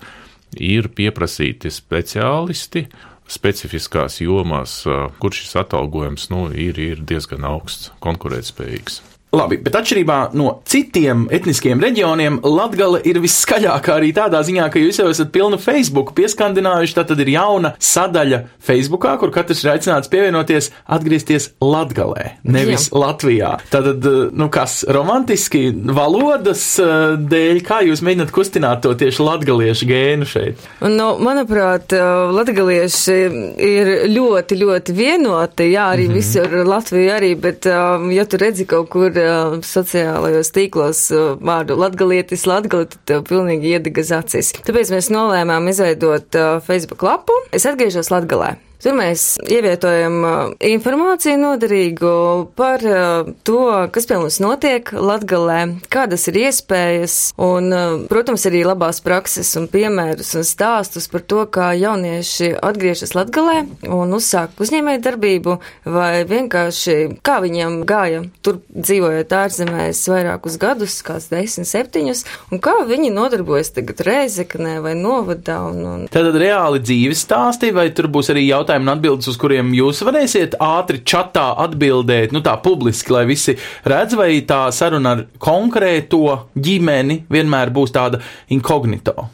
ir 0.52 0.90
pieprasīti 0.92 1.72
speciālisti 1.72 2.86
specifiskās 3.32 4.20
jomās, 4.22 4.82
kur 5.22 5.36
šis 5.36 5.56
atalgojums 5.62 6.28
nu, 6.32 6.46
ir, 6.52 6.78
ir 6.80 7.02
diezgan 7.08 7.46
augsts, 7.48 7.90
konkurētspējīgs. 8.04 9.00
Labi, 9.32 9.56
bet 9.64 9.72
atšķirībā 9.78 10.16
no 10.36 10.58
citiem 10.68 11.22
etniskiem 11.32 11.80
reģioniem, 11.80 12.34
Latvija 12.44 12.98
ir 13.08 13.16
visskaļākā 13.24 13.94
arī 13.96 14.10
tādā 14.12 14.42
ziņā, 14.44 14.66
ka 14.68 14.80
jūs 14.82 14.98
jau 15.00 15.06
esat 15.08 15.30
pilnu 15.32 15.56
Facebook 15.56 16.10
pieskandinājuši. 16.18 16.92
Tā 16.98 17.06
tad 17.08 17.22
ir 17.24 17.30
jauna 17.32 17.70
sadaļa 17.80 18.42
Facebookā, 18.60 19.14
kur 19.16 19.32
katrs 19.32 19.62
ir 19.64 19.70
aicināts 19.72 20.12
pievienoties, 20.12 20.68
atgriezties 20.84 21.46
Latvijā, 21.64 22.34
nevis 22.44 22.90
Jā. 22.90 22.98
Latvijā. 23.00 23.54
Tātad, 23.72 24.04
nu 24.36 24.50
kas, 24.52 24.82
romantiski 24.92 25.62
valodas 25.96 26.66
eh, 26.84 27.16
dēļ, 27.32 27.62
kā 27.64 27.80
jūs 27.88 28.04
mēģināt 28.04 28.34
kustināt 28.36 28.84
to 28.84 28.92
tieši 29.00 29.24
latgaliešu 29.30 29.88
gēnu 29.88 30.28
šeit? 30.28 30.60
Nu, 30.84 31.08
manuprāt, 31.24 31.96
latgalieši 32.36 33.18
ir 33.64 33.92
ļoti, 34.12 34.60
ļoti 34.60 35.00
vienoti. 35.00 35.72
Jā, 35.72 35.88
arī 35.96 36.10
mm 36.10 36.12
-hmm. 36.12 36.20
visur 36.20 36.68
Latvijā 36.74 37.16
arī, 37.16 37.32
bet, 37.48 37.72
um, 37.72 38.10
ja 38.12 38.28
tu 38.28 38.36
redzi 38.36 38.68
kaut 38.68 38.92
kur 38.92 39.21
uh, 39.22 39.56
sociālajos 39.66 40.52
tīklos 40.54 41.04
uh, 41.14 41.32
vārdu 41.40 41.78
latgalietis, 41.80 42.46
latgali, 42.50 42.90
tad 42.92 43.06
tev 43.08 43.24
pilnīgi 43.30 43.76
iedegas 43.76 44.12
acis. 44.16 44.52
Tāpēc 44.66 44.92
mēs 44.94 45.12
nolēmām 45.14 45.70
izveidot 45.72 46.38
uh, 46.38 46.58
Facebook 46.66 47.06
lapu. 47.06 47.38
Es 47.54 47.66
atgriežos 47.68 48.12
Latgalē. 48.12 48.56
Tur 48.82 48.96
mēs 48.98 49.36
ievietojam 49.46 50.16
uh, 50.26 50.38
informāciju 50.66 51.38
noderīgu 51.38 52.12
par 52.58 52.82
uh, 52.82 53.28
to, 53.46 53.60
kas 53.94 54.08
pie 54.10 54.16
mums 54.18 54.40
notiek 54.42 54.90
Latgalē, 54.90 55.60
kādas 55.92 56.26
ir 56.32 56.40
iespējas 56.40 57.16
un, 57.38 57.68
uh, 57.70 57.92
protams, 58.10 58.42
arī 58.50 58.64
labās 58.66 58.98
prakses 59.04 59.52
un 59.60 59.68
piemērus 59.70 60.32
un 60.40 60.46
stāstus 60.48 61.06
par 61.12 61.22
to, 61.30 61.44
kā 61.46 61.70
jaunieši 61.78 62.56
atgriežas 62.58 63.14
Latgalē 63.14 63.60
un 63.86 64.16
uzsāk 64.18 64.58
uzņēmēju 64.58 65.02
darbību 65.06 65.56
vai 65.86 66.24
vienkārši 66.26 66.96
kā 67.22 67.38
viņiem 67.44 67.78
gāja 67.86 68.24
tur 68.42 68.58
dzīvojot 68.72 69.36
ārzemēs 69.38 70.02
vairākus 70.10 70.58
gadus, 70.58 70.98
kāds 71.06 71.30
desmit, 71.30 71.70
septiņus, 71.70 72.24
un 72.50 72.62
kā 72.62 72.74
viņi 72.88 73.12
nodarbojas 73.14 73.72
tagad 73.76 74.02
Rēzeknē 74.06 74.80
vai 74.82 74.96
Novadā. 74.98 75.60
Un, 75.70 75.80
un... 75.86 76.04
Tātad 76.12 76.34
reāli 76.42 76.82
dzīves 76.82 77.22
stāsti, 77.28 77.70
vai 77.74 77.88
tur 77.94 78.10
būs 78.12 78.32
arī 78.34 78.48
jautājumi 78.48 78.71
un 78.80 78.94
atbildes, 78.94 79.28
uz 79.28 79.36
kuriem 79.40 79.74
jūs 79.76 80.00
varēsiet 80.06 80.56
ātri 80.62 81.02
čatā 81.04 81.50
atbildēt, 81.66 82.32
nu 82.32 82.40
tā 82.44 82.54
publiski, 82.62 83.12
lai 83.12 83.26
visi 83.28 83.56
redz, 83.84 84.16
vai 84.16 84.30
tā 84.48 84.64
saruna 84.72 85.12
ar 85.16 85.24
konkrēto 85.42 86.38
ģimeni 86.56 87.22
vienmēr 87.32 87.72
būs 87.74 87.92
tāda 87.92 88.22
inkognito? 88.54 89.28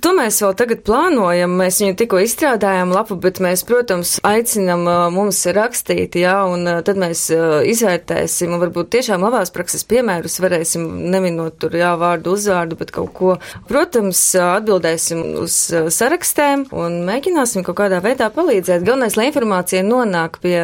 To 0.00 0.14
mēs 0.16 0.40
vēl 0.44 0.54
tagad 0.58 0.82
plānojam. 0.86 1.56
Mēs 1.58 1.80
viņu 1.82 1.96
tikko 1.98 2.22
izstrādājām 2.24 2.92
lapu, 2.94 3.18
bet 3.20 3.40
mēs, 3.44 3.64
protams, 3.68 4.16
aicinam 4.26 4.86
mums 5.14 5.42
rakstīt, 5.54 6.18
jā, 6.22 6.36
un 6.48 6.66
tad 6.86 7.00
mēs 7.00 7.26
izvērtēsim, 7.72 8.54
un 8.54 8.62
varbūt 8.62 8.92
tiešām 8.96 9.24
labās 9.26 9.52
prakses 9.54 9.84
piemērus 9.88 10.38
varēsim 10.42 10.86
neminot 11.12 11.58
tur, 11.60 11.76
jā, 11.78 11.92
vārdu 11.98 12.36
uzvārdu, 12.36 12.78
bet 12.78 12.92
kaut 12.94 13.12
ko. 13.16 13.36
Protams, 13.68 14.20
atbildēsim 14.38 15.24
uz 15.42 15.56
sarakstēm 15.94 16.68
un 16.76 17.00
mēģināsim 17.08 17.64
kaut 17.66 17.78
kādā 17.80 18.00
veidā 18.04 18.30
palīdzēt. 18.34 18.77
Galvenais, 18.84 19.16
lai 19.18 19.28
informācija 19.30 19.82
nonāk 19.86 20.38
pie 20.42 20.56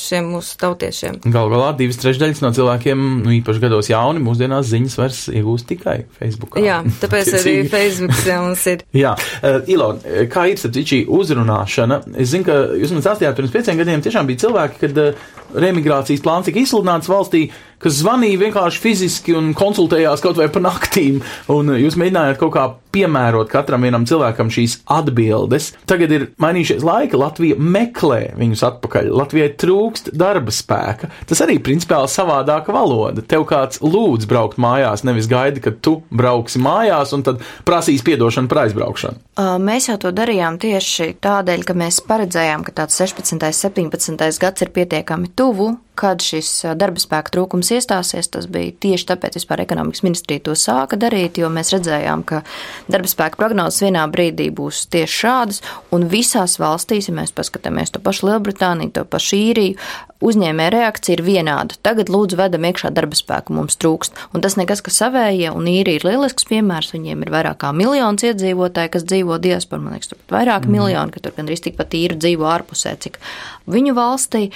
šiem 0.00 0.30
mūsu 0.34 0.56
tautiešiem. 0.60 1.20
Galu 1.24 1.52
galā 1.52 1.70
divas 1.78 1.98
trešdaļas 2.02 2.42
no 2.44 2.52
cilvēkiem, 2.56 3.04
nu 3.24 3.34
īpaši 3.38 3.62
gados 3.62 3.90
jauni, 3.90 4.22
mūsdienās 4.24 4.68
ziņas 4.70 4.98
vairs 5.00 5.22
iegūst 5.32 5.68
tikai 5.70 5.96
Facebook. 6.18 6.58
Jā, 6.62 6.82
tāpēc 7.02 7.32
arī 7.40 7.56
Facebook 7.72 8.22
mums 8.46 8.66
ir. 8.72 8.84
Jā, 9.04 9.14
uh, 9.16 9.58
Ilon, 9.72 10.02
kā 10.32 10.48
ir 10.50 10.60
starp 10.60 10.78
šī 10.92 11.02
uzrunāšana? 11.18 12.02
Es 12.20 12.32
zinu, 12.34 12.46
ka 12.48 12.60
jūs 12.78 12.94
man 12.94 13.04
stāstījāt, 13.04 13.36
pirms 13.38 13.54
pieciem 13.54 13.80
gadiem 13.82 14.04
tiešām 14.04 14.28
bija 14.30 14.44
cilvēki, 14.46 14.82
kad 14.84 15.02
uh, 15.02 15.26
remigrācijas 15.62 16.24
plāns 16.24 16.48
tika 16.48 16.62
izsludināts 16.62 17.10
valstī, 17.10 17.46
kas 17.82 17.98
zvanīja 18.00 18.40
vienkārši 18.40 18.80
fiziski 18.82 19.36
un 19.36 19.52
konsultējās 19.56 20.22
kaut 20.24 20.40
vai 20.40 20.48
pa 20.52 20.62
naktīm, 20.64 21.20
un 21.52 21.74
jūs 21.76 21.98
mēģinājāt 22.00 22.40
kaut 22.40 22.54
kā 22.54 22.66
piemērot 22.96 23.50
katram 23.52 23.84
vienam 23.84 24.06
cilvēkam 24.08 24.48
šīs 24.52 24.78
atbildes. 24.88 25.72
Tagad 25.88 26.14
ir 26.16 26.26
mainījušies 26.40 26.84
laika, 26.86 27.18
Latvija 27.20 27.58
meklē 27.60 28.20
viņus 28.38 28.64
atpakaļ, 28.70 29.10
Latvijai 29.20 29.50
trūkst 29.60 30.12
darba 30.16 30.54
spēka. 30.54 31.10
Tas 31.28 31.42
arī 31.44 31.58
principiāli 31.60 32.08
savādāka 32.08 32.72
valoda. 32.72 33.20
Tev 33.20 33.44
kāds 33.50 33.82
lūdz 33.84 34.28
braukt 34.30 34.56
mājās, 34.62 35.04
nevis 35.04 35.28
gaida, 35.28 35.60
kad 35.64 35.82
tu 35.84 35.98
brauksi 36.08 36.62
mājās 36.64 37.12
un 37.16 37.26
tad 37.26 37.44
prasīs 37.68 38.04
piedošanu 38.06 38.48
par 38.48 38.64
aizbraukšanu. 38.64 39.20
Mēs 39.60 39.90
jau 39.90 39.98
to 40.00 40.14
darījām 40.16 40.56
tieši 40.62 41.12
tādēļ, 41.20 41.66
ka 41.68 41.76
mēs 41.76 42.00
paredzējām, 42.08 42.64
ka 42.64 42.72
tāds 42.80 42.96
16. 42.96 43.36
un 43.36 43.90
17. 43.92 44.40
gads 44.40 44.64
ir 44.64 44.72
pietiekami 44.72 45.28
tuvu, 45.36 45.45
Львову. 45.46 45.78
Kad 45.98 46.22
šis 46.24 46.50
darba 46.78 47.00
spēka 47.02 47.34
trūkums 47.34 47.72
iestāsies. 47.76 48.28
Tas 48.32 48.48
bija 48.52 48.74
tieši 48.84 49.08
tāpēc, 49.10 49.38
vispār 49.40 49.64
ekonomikas 49.64 50.04
ministrija 50.06 50.44
to 50.48 50.56
sāka 50.58 50.98
darīt, 51.00 51.40
jo 51.40 51.50
mēs 51.52 51.72
redzējām, 51.74 52.24
ka 52.28 52.42
darba 52.92 53.10
spēka 53.10 53.40
prognozes 53.40 53.84
vienā 53.86 54.04
brīdī 54.12 54.50
būs 54.54 54.84
tieši 54.92 55.20
šādas, 55.22 55.62
un 55.96 56.08
visās 56.12 56.58
valstīs, 56.62 57.10
ja 57.10 57.16
mēs 57.16 57.34
paskatāmies 57.36 57.94
to 57.94 58.02
pašu 58.04 58.30
Lielbritāniju, 58.30 58.94
to 58.96 59.06
pašu 59.08 59.40
īriju, 59.40 59.80
uzņēmē 60.24 60.68
reakcija 60.72 61.18
ir 61.18 61.22
vienāda. 61.26 61.76
Tagad 61.84 62.10
lūdzu 62.12 62.38
vedam 62.40 62.64
iekšā 62.68 62.90
darba 62.96 63.16
spēku, 63.18 63.54
mums 63.56 63.76
trūkst. 63.80 64.16
Un 64.32 64.44
tas 64.44 64.56
nekas, 64.56 64.82
ka 64.84 64.92
savējie, 64.94 65.50
un 65.52 65.68
īrija 65.70 66.00
ir 66.00 66.06
lielisks 66.08 66.48
piemērs, 66.48 66.94
viņiem 66.94 67.24
ir 67.26 67.32
vairāk 67.34 67.60
kā 67.64 67.72
miljons 67.76 68.24
iedzīvotāji, 68.24 68.92
kas 68.96 69.04
dzīvo 69.08 69.38
diasporā, 69.42 69.82
man 69.82 69.96
liekas, 69.96 70.12
turpat 70.12 70.36
vairāk 70.38 70.66
mm. 70.66 70.76
miljoni, 70.78 71.12
ka 71.14 71.24
tur 71.24 71.36
gandrīz 71.36 71.64
tikpat 71.66 71.96
īri 71.98 72.18
dzīvo 72.20 72.48
ārpusē, 72.48 72.96
cik 73.04 73.20
viņu 73.70 73.96
valstī, 73.96 74.46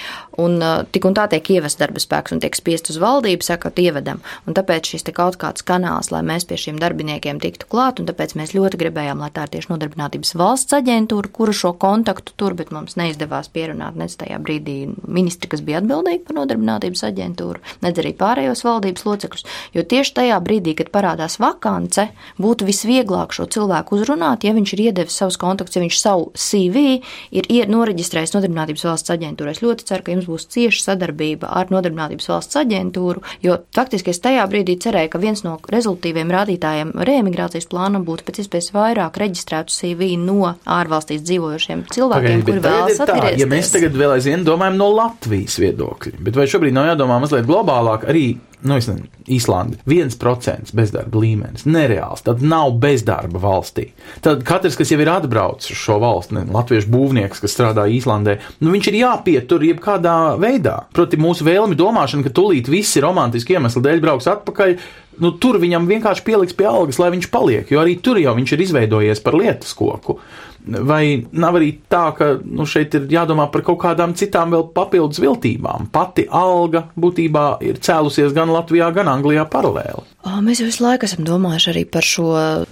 un 0.41 0.59
tik 0.93 1.09
un 1.09 1.17
tā 1.19 1.27
tiek 1.31 1.51
ievests 1.57 1.81
darba 1.81 2.03
spēks 2.03 2.35
un 2.35 2.43
tiek 2.43 2.57
spiest 2.59 2.91
uz 2.93 2.99
valdību, 3.01 3.45
sakot, 3.47 3.79
ievedam. 3.81 4.21
Un 4.47 4.57
tāpēc 4.57 4.93
šis 4.93 5.07
kaut 5.15 5.39
kāds 5.41 5.65
kanāls, 5.67 6.11
lai 6.13 6.23
mēs 6.27 6.47
pie 6.49 6.59
šiem 6.61 6.79
darbiniekiem 6.81 7.41
tiktu 7.43 7.69
klāt, 7.71 8.01
un 8.01 8.09
tāpēc 8.09 8.35
mēs 8.39 8.55
ļoti 8.57 8.79
gribējām, 8.81 9.23
lai 9.23 9.31
tā 9.35 9.47
ir 9.47 9.55
tieši 9.55 9.73
nodarbinātības 9.73 10.35
valsts 10.39 10.77
aģentūra, 10.77 11.31
kura 11.35 11.55
šo 11.57 11.73
kontaktu 11.81 12.35
tur, 12.39 12.55
bet 12.59 12.73
mums 12.75 12.97
neizdevās 13.01 13.51
pierunāt 13.53 13.99
nec 13.99 14.15
tajā 14.21 14.39
brīdī 14.43 14.77
ministri 15.07 15.51
kas 15.51 15.63
bija 15.67 15.81
atbildīgi 15.81 16.25
par 16.27 16.39
nodarbinātības 16.41 17.05
aģentūru, 17.11 17.63
nedz 17.85 18.03
arī 18.03 18.15
pārējos 18.19 18.65
valdības 18.67 19.07
locekļus. 19.09 19.47
Jo 19.77 19.87
tieši 19.91 20.17
tajā 20.21 20.39
brīdī, 20.45 20.77
kad 20.79 20.93
parādās 20.95 21.39
vakance, 21.43 22.09
būtu 22.41 22.69
visvieglāk 22.69 23.35
šo 23.37 23.49
cilvēku 23.51 23.99
uzrunāt, 23.99 24.47
ja 24.47 24.55
viņš 24.57 24.75
ir 24.77 24.85
iedevis 24.89 25.19
savus 25.21 25.39
kontaktus, 25.41 25.79
ja 25.79 25.85
viņš 25.85 26.01
savu 26.01 26.31
CV 26.39 27.01
ir 27.31 27.71
noreģistrējis 27.71 28.37
nodarbinātības 28.37 28.87
valsts 28.89 29.15
aģentūrā. 29.15 29.55
Es 29.55 29.65
ļoti 29.65 29.87
ceru, 29.91 30.07
ka 30.07 30.15
jums 30.15 30.29
būs 30.31 30.49
cieša 30.55 30.87
sadarbība 30.91 31.20
ar 31.47 31.71
nodarbinātības 31.73 32.31
valsts 32.33 32.59
aģentūru, 32.61 33.23
jo 33.45 33.59
faktiski 33.77 34.13
es 34.15 34.23
tajā 34.25 34.45
brīdī 34.51 34.77
cerēju, 34.83 35.13
ka 35.13 35.23
viens 35.23 35.45
no 35.47 35.57
rezultīviem 35.73 36.33
rādītājiem 36.35 36.93
reemigrācijas 37.09 37.69
plānam 37.71 38.05
būtu 38.09 38.27
pēc 38.29 38.43
iespējas 38.45 38.73
vairāk 38.77 39.21
reģistrētu 39.21 39.75
CV 39.75 40.13
no 40.21 40.55
ārvalstīs 40.65 41.25
dzīvojošiem 41.27 41.87
cilvēkiem, 41.95 42.45
Pagaid, 42.45 42.47
kuri 42.49 42.65
vēlas 42.67 43.03
atgriezties. 43.07 43.41
Ja 43.43 43.51
mēs 43.51 43.73
tagad 43.75 43.99
vēl 44.01 44.17
aizvien 44.19 44.47
domājam 44.47 44.79
no 44.81 44.91
Latvijas. 44.95 45.59
Viedokļi. 45.61 46.17
Bet 46.25 46.39
vai 46.39 46.47
šobrīd 46.51 46.77
nav 46.77 46.93
jādomā 46.93 47.21
mazliet 47.23 47.49
globālāk 47.49 48.09
arī? 48.11 48.27
Nu, 48.61 48.75
nezinu, 48.75 49.07
Īslanda. 49.31 49.79
1% 49.89 50.75
bezdarba 50.77 51.21
līmenis. 51.23 51.65
Nereāls. 51.69 52.25
Tad 52.27 52.43
nav 52.45 52.75
bezdarba 52.83 53.41
valstī. 53.41 53.87
Tad 54.25 54.43
katrs, 54.49 54.77
kas 54.77 54.93
jau 54.93 54.99
ir 55.01 55.11
atbraucis 55.13 55.73
uz 55.73 55.81
šo 55.81 55.97
valsti, 56.03 56.37
ne, 56.37 56.45
latviešu 56.53 56.91
būvnieks, 56.93 57.41
kas 57.41 57.55
strādā 57.57 57.87
Īslandē, 57.89 58.37
nu, 58.61 58.73
viņš 58.75 58.91
ir 58.91 58.99
jāpietur 59.01 59.65
jebkādā 59.65 60.17
veidā. 60.41 60.77
Proti, 60.97 61.21
mūsu 61.21 61.47
vēlmi 61.49 61.79
domāšana, 61.79 62.27
ka 62.27 62.35
tūlīt 62.37 62.69
visi 62.73 63.01
romantiski 63.05 63.57
iemesli 63.57 63.85
dēļ 63.87 64.05
brauks 64.05 64.29
atpakaļ, 64.35 64.77
nu, 65.25 65.33
tur 65.41 65.61
viņam 65.63 65.89
vienkārši 65.89 66.27
pieliks 66.27 66.57
pie 66.57 66.69
algas, 66.69 67.01
lai 67.01 67.13
viņš 67.17 67.31
paliek, 67.33 67.73
jo 67.73 67.81
arī 67.81 67.97
tur 68.05 68.21
jau 68.21 68.37
viņš 68.37 68.57
ir 68.57 68.67
izveidojies 68.67 69.25
par 69.25 69.41
lietas 69.41 69.73
koku. 69.79 70.21
Vai 70.61 71.25
nav 71.33 71.57
arī 71.57 71.71
tā, 71.91 72.03
ka 72.17 72.35
nu, 72.45 72.67
šeit 72.69 72.95
ir 72.99 73.07
jādomā 73.11 73.47
par 73.53 73.65
kaut 73.65 73.81
kādām 73.81 74.13
citām 74.19 74.53
vēl 74.53 74.67
papildus 74.77 75.21
viltībām? 75.23 75.89
Pati 75.93 76.27
alga 76.29 76.85
būtībā 77.01 77.45
ir 77.65 77.81
cēlusies 77.81 78.35
gan 78.37 78.53
Latvijā, 78.53 78.91
gan 78.95 79.09
Anglijā 79.09 79.47
paralēli. 79.51 80.05
Mēs 80.45 80.61
visu 80.61 80.85
laiku 80.85 81.07
esam 81.09 81.25
domājuši 81.25 81.71
arī 81.73 81.83
par 81.89 82.05
šo 82.05 82.27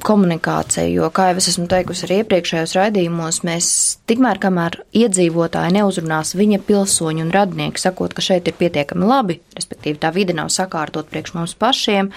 komunikāciju, 0.05 0.99
jo, 0.99 1.09
kā 1.17 1.31
jau 1.31 1.39
es 1.41 1.49
esmu 1.55 1.65
teikusi 1.71 2.05
arī 2.05 2.19
iepriekšējos 2.21 2.75
raidījumos, 2.77 3.41
mēs 3.49 3.71
tikmēr, 4.11 4.41
kamēr 4.43 4.77
iedzīvotāji 5.01 5.79
neuzrunās 5.79 6.35
viņa 6.37 6.61
pilsoņu 6.69 7.25
un 7.25 7.33
radnieki, 7.33 7.81
sakot, 7.81 8.13
ka 8.13 8.25
šeit 8.25 8.51
ir 8.53 8.57
pietiekami 8.61 9.09
labi, 9.09 9.39
respektīvi 9.57 9.97
tā 10.03 10.13
vide 10.13 10.37
nav 10.37 10.53
sakārtot 10.53 11.09
priekš 11.09 11.35
mums 11.39 11.57
pašiem, 11.57 12.13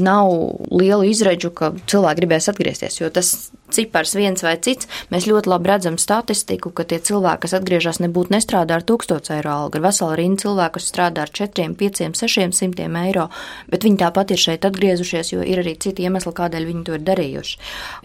nav 0.00 0.32
lielu 0.72 1.10
izredzu, 1.12 1.52
ka 1.52 1.74
cilvēki 1.84 2.22
gribēs 2.22 2.48
atgriezties, 2.54 3.02
jo 3.02 3.12
tas 3.12 3.50
cipars 3.74 4.14
viens 4.18 4.44
vai 4.44 4.56
cits, 4.62 4.88
mēs 5.12 5.28
ļoti 5.30 5.50
labi 5.50 5.70
redzam 5.70 5.98
statistiku, 6.00 6.72
ka 6.74 6.86
tie 6.88 7.00
cilvēki, 7.02 7.44
kas 7.44 7.56
atgriežas, 7.60 8.00
nebūtu 8.04 8.34
nestrādā 8.34 8.78
ar 8.78 8.86
1000 8.86 9.32
eiro 9.36 9.54
algu, 9.54 9.78
ir 9.78 9.84
vesela 9.84 10.16
rinda 10.18 10.44
cilvēku, 10.44 10.78
kas 10.78 10.88
strādā 10.90 11.24
ar 11.26 11.32
4, 11.34 11.74
5, 11.80 12.02
600 12.20 12.88
eiro, 13.04 13.28
bet 13.70 13.86
viņi 13.86 14.00
tāpat 14.04 14.34
ir 14.34 14.42
šeit 14.42 14.66
atgriezušies, 14.68 15.34
jo 15.34 15.44
ir 15.46 15.62
arī 15.62 15.76
citi 15.80 16.06
iemesli, 16.06 16.32
kādēļ 16.36 16.68
viņi 16.70 16.84
to 16.86 16.96
ir 16.96 17.04
darījuši. 17.06 17.58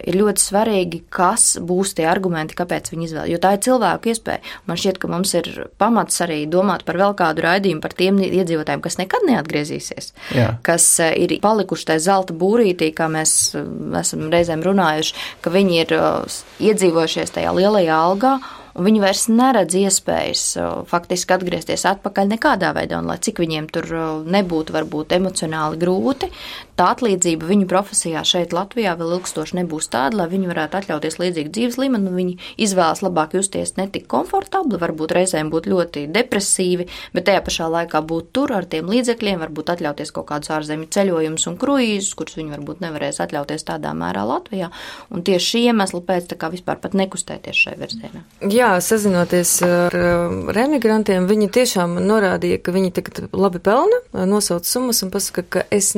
Ir 0.10 0.20
ļoti 0.22 0.44
svarīgi, 0.44 1.02
kas 1.14 1.56
būs 1.62 1.96
tie 1.98 2.08
argumenti, 2.10 2.58
kāpēc 2.58 2.92
viņi 2.94 3.10
izvēlas, 3.10 3.32
jo 3.34 3.42
tā 3.44 3.56
ir 3.56 3.64
cilvēku 3.66 4.12
iespēja. 4.12 4.44
Man 4.70 4.80
šķiet, 4.80 5.00
ka 5.02 5.12
mums 5.12 5.34
ir 5.38 5.50
pamats 5.82 6.22
arī 6.26 6.44
domāt 6.50 6.86
par 6.88 7.00
vēl 7.02 7.16
kādu 7.18 7.46
raidījumu 7.46 7.84
par 7.84 7.96
tiem 7.98 8.20
iedzīvotājiem, 8.26 8.84
kas 8.84 9.00
nekad 9.00 9.26
neatgriezīsies, 9.30 10.12
Jā. 10.36 10.50
kas 10.66 10.88
eh, 11.04 11.14
ir 11.26 11.36
palikuši 11.44 11.90
tajā 11.92 12.04
zelta 12.08 12.36
būrītī, 12.38 12.92
kā 12.96 13.08
mēs 13.12 13.36
eh, 13.58 13.68
esam 14.02 14.28
reizēm 14.34 14.64
runājuši, 14.66 15.16
viņi 15.56 15.82
ir 15.86 15.96
uh, 15.98 16.38
iedzīvojušies 16.60 17.36
tajā 17.38 17.56
lielajā 17.56 17.98
algā 18.10 18.36
viņi 18.76 19.00
vairs 19.00 19.26
neredz 19.32 19.76
iespējas 19.80 20.44
uh, 20.60 20.72
faktiski 20.90 21.36
atgriezties 21.38 21.86
atpakaļ 21.88 22.34
nekādā 22.34 22.74
veidā, 22.76 23.00
un 23.00 23.08
lai 23.10 23.18
cik 23.24 23.40
viņiem 23.44 23.70
tur 23.72 23.88
uh, 23.96 24.08
nebūtu 24.36 24.76
varbūt 24.76 25.16
emocionāli 25.16 25.80
grūti, 25.80 26.32
tā 26.80 26.92
atlīdzība 26.94 27.48
viņu 27.50 27.68
profesijā 27.72 28.24
šeit 28.28 28.54
Latvijā 28.56 28.96
vēl 29.00 29.18
ilgstoši 29.18 29.60
nebūs 29.62 29.88
tāda, 29.94 30.20
lai 30.22 30.28
viņi 30.32 30.50
varētu 30.52 30.80
atļauties 30.80 31.20
līdzīgu 31.22 31.54
dzīves 31.56 31.78
līmeni, 31.82 32.14
viņi 32.16 32.36
izvēlas 32.68 33.04
labāk 33.06 33.36
justies 33.38 33.76
ne 33.80 33.88
tik 33.92 34.08
komfortabli, 34.12 34.80
varbūt 34.82 35.16
reizēm 35.16 35.52
būt 35.54 35.70
ļoti 35.72 36.06
depresīvi, 36.16 36.88
bet 37.16 37.28
tajā 37.30 37.44
pašā 37.46 37.70
laikā 37.72 38.02
būt 38.06 38.32
tur 38.36 38.54
ar 38.56 38.68
tiem 38.70 38.90
līdzekļiem, 38.92 39.42
varbūt 39.46 39.72
atļauties 39.76 40.14
kaut 40.16 40.28
kādus 40.32 40.52
ārzemju 40.56 40.90
ceļojumus 40.96 41.48
un 41.52 41.58
kruīzus, 41.62 42.14
kurus 42.20 42.38
viņi 42.40 42.56
varbūt 42.58 42.84
nevarēs 42.84 43.22
atļauties 43.24 43.68
tādā 43.68 43.96
mērā 43.98 44.26
Latvijā. 44.28 44.72
Un 45.14 45.24
tieši 45.26 45.52
šī 45.56 45.64
iemesla 45.72 46.02
pēc 46.06 46.30
tā 46.34 46.40
kā 46.40 46.52
vispār 46.54 46.80
pat 46.84 46.96
nekustēties 46.98 47.62
šai 47.66 47.76
virzienā. 47.80 48.24
Jā, 48.52 48.74
sazinoties 48.84 49.56
ar 49.66 49.96
remigrantiem, 50.56 51.28
viņi 51.30 51.50
tiešām 51.56 51.98
norādīja, 52.04 52.60
ka 52.64 52.76
viņi 52.76 52.94
tagad 53.00 53.36
labi 53.36 53.62
pelna, 53.64 54.02
nosauc 54.28 54.68
summas 54.68 55.02
un 55.06 55.14
pasaka, 55.14 55.46
ka 55.56 55.66
es 55.74 55.94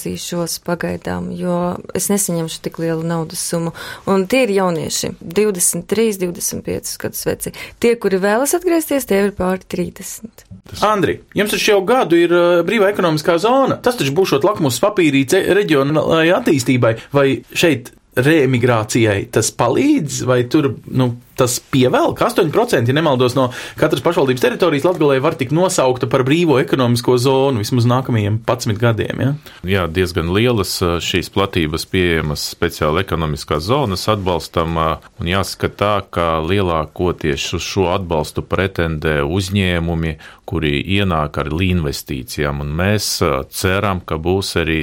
neatgriezīšos 0.00 0.60
pagaidām, 0.64 1.30
jo 1.36 1.76
es 1.94 2.08
nesaņemšu 2.10 2.60
tik 2.62 2.78
lielu 2.78 3.02
naudas 3.04 3.40
summu. 3.40 3.72
Un 4.06 4.26
tie 4.26 4.44
ir 4.44 4.50
jaunieši, 4.54 5.14
23, 5.20 6.18
25 6.20 6.96
gadus 7.00 7.26
veci. 7.26 7.52
Tie, 7.80 7.96
kuri 7.96 8.20
vēlas 8.20 8.54
atgriezties, 8.54 9.06
tie 9.06 9.26
ir 9.26 9.32
pāri 9.36 9.62
30. 9.66 10.46
Andri, 10.86 11.20
jums 11.34 11.50
taču 11.50 11.72
jau 11.72 11.80
gadu 11.84 12.16
ir 12.16 12.32
uh, 12.32 12.64
brīvā 12.66 12.90
ekonomiskā 12.92 13.38
zona. 13.38 13.78
Tas 13.82 13.98
taču 13.98 14.14
būšot 14.14 14.44
lakmus 14.46 14.80
papīrīte 14.82 15.42
reģionālajai 15.56 16.36
attīstībai. 16.40 16.94
Vai 17.12 17.26
šeit 17.52 17.92
reemigrācijai 18.26 19.24
tas 19.32 19.50
palīdz, 19.56 20.22
vai 20.28 20.42
tur 20.50 20.72
nu, 20.90 21.12
tas 21.38 21.56
pievelk? 21.72 22.20
8%, 22.20 22.88
ja 22.88 22.96
nemaldos, 22.96 23.34
no 23.38 23.48
katras 23.80 24.02
pašvaldības 24.04 24.44
teritorijas 24.44 24.86
Latvijā 24.88 25.20
var 25.24 25.36
tikt 25.40 25.54
nosaukta 25.56 26.08
par 26.10 26.24
brīvo 26.28 26.58
ekonomisko 26.60 27.16
zonu 27.20 27.62
vismaz 27.62 27.88
nākamajiem 27.88 28.40
11 28.46 28.80
gadiem. 28.80 29.22
Ja? 29.24 29.30
Jā, 29.74 29.86
diezgan 29.88 30.32
lielas 30.36 30.76
šīs 30.80 31.32
platības 31.32 31.86
pieejamas 31.90 32.44
speciāli 32.54 33.04
ekonomiskās 33.04 33.64
zonas 33.70 34.06
atbalstam, 34.12 34.76
un 35.20 35.30
jāsaka 35.32 35.72
tā, 35.72 35.94
ka 36.12 36.26
lielākoties 36.44 37.46
uz 37.56 37.64
šo 37.64 37.88
atbalstu 37.94 38.44
pretendē 38.46 39.20
uzņēmumi, 39.24 40.16
kuri 40.50 40.80
ienāk 40.98 41.38
ar 41.40 41.52
līnvestīcijām, 41.54 42.60
un 42.64 42.74
mēs 42.80 43.16
ceram, 43.54 44.02
ka 44.04 44.18
būs 44.20 44.56
arī 44.60 44.82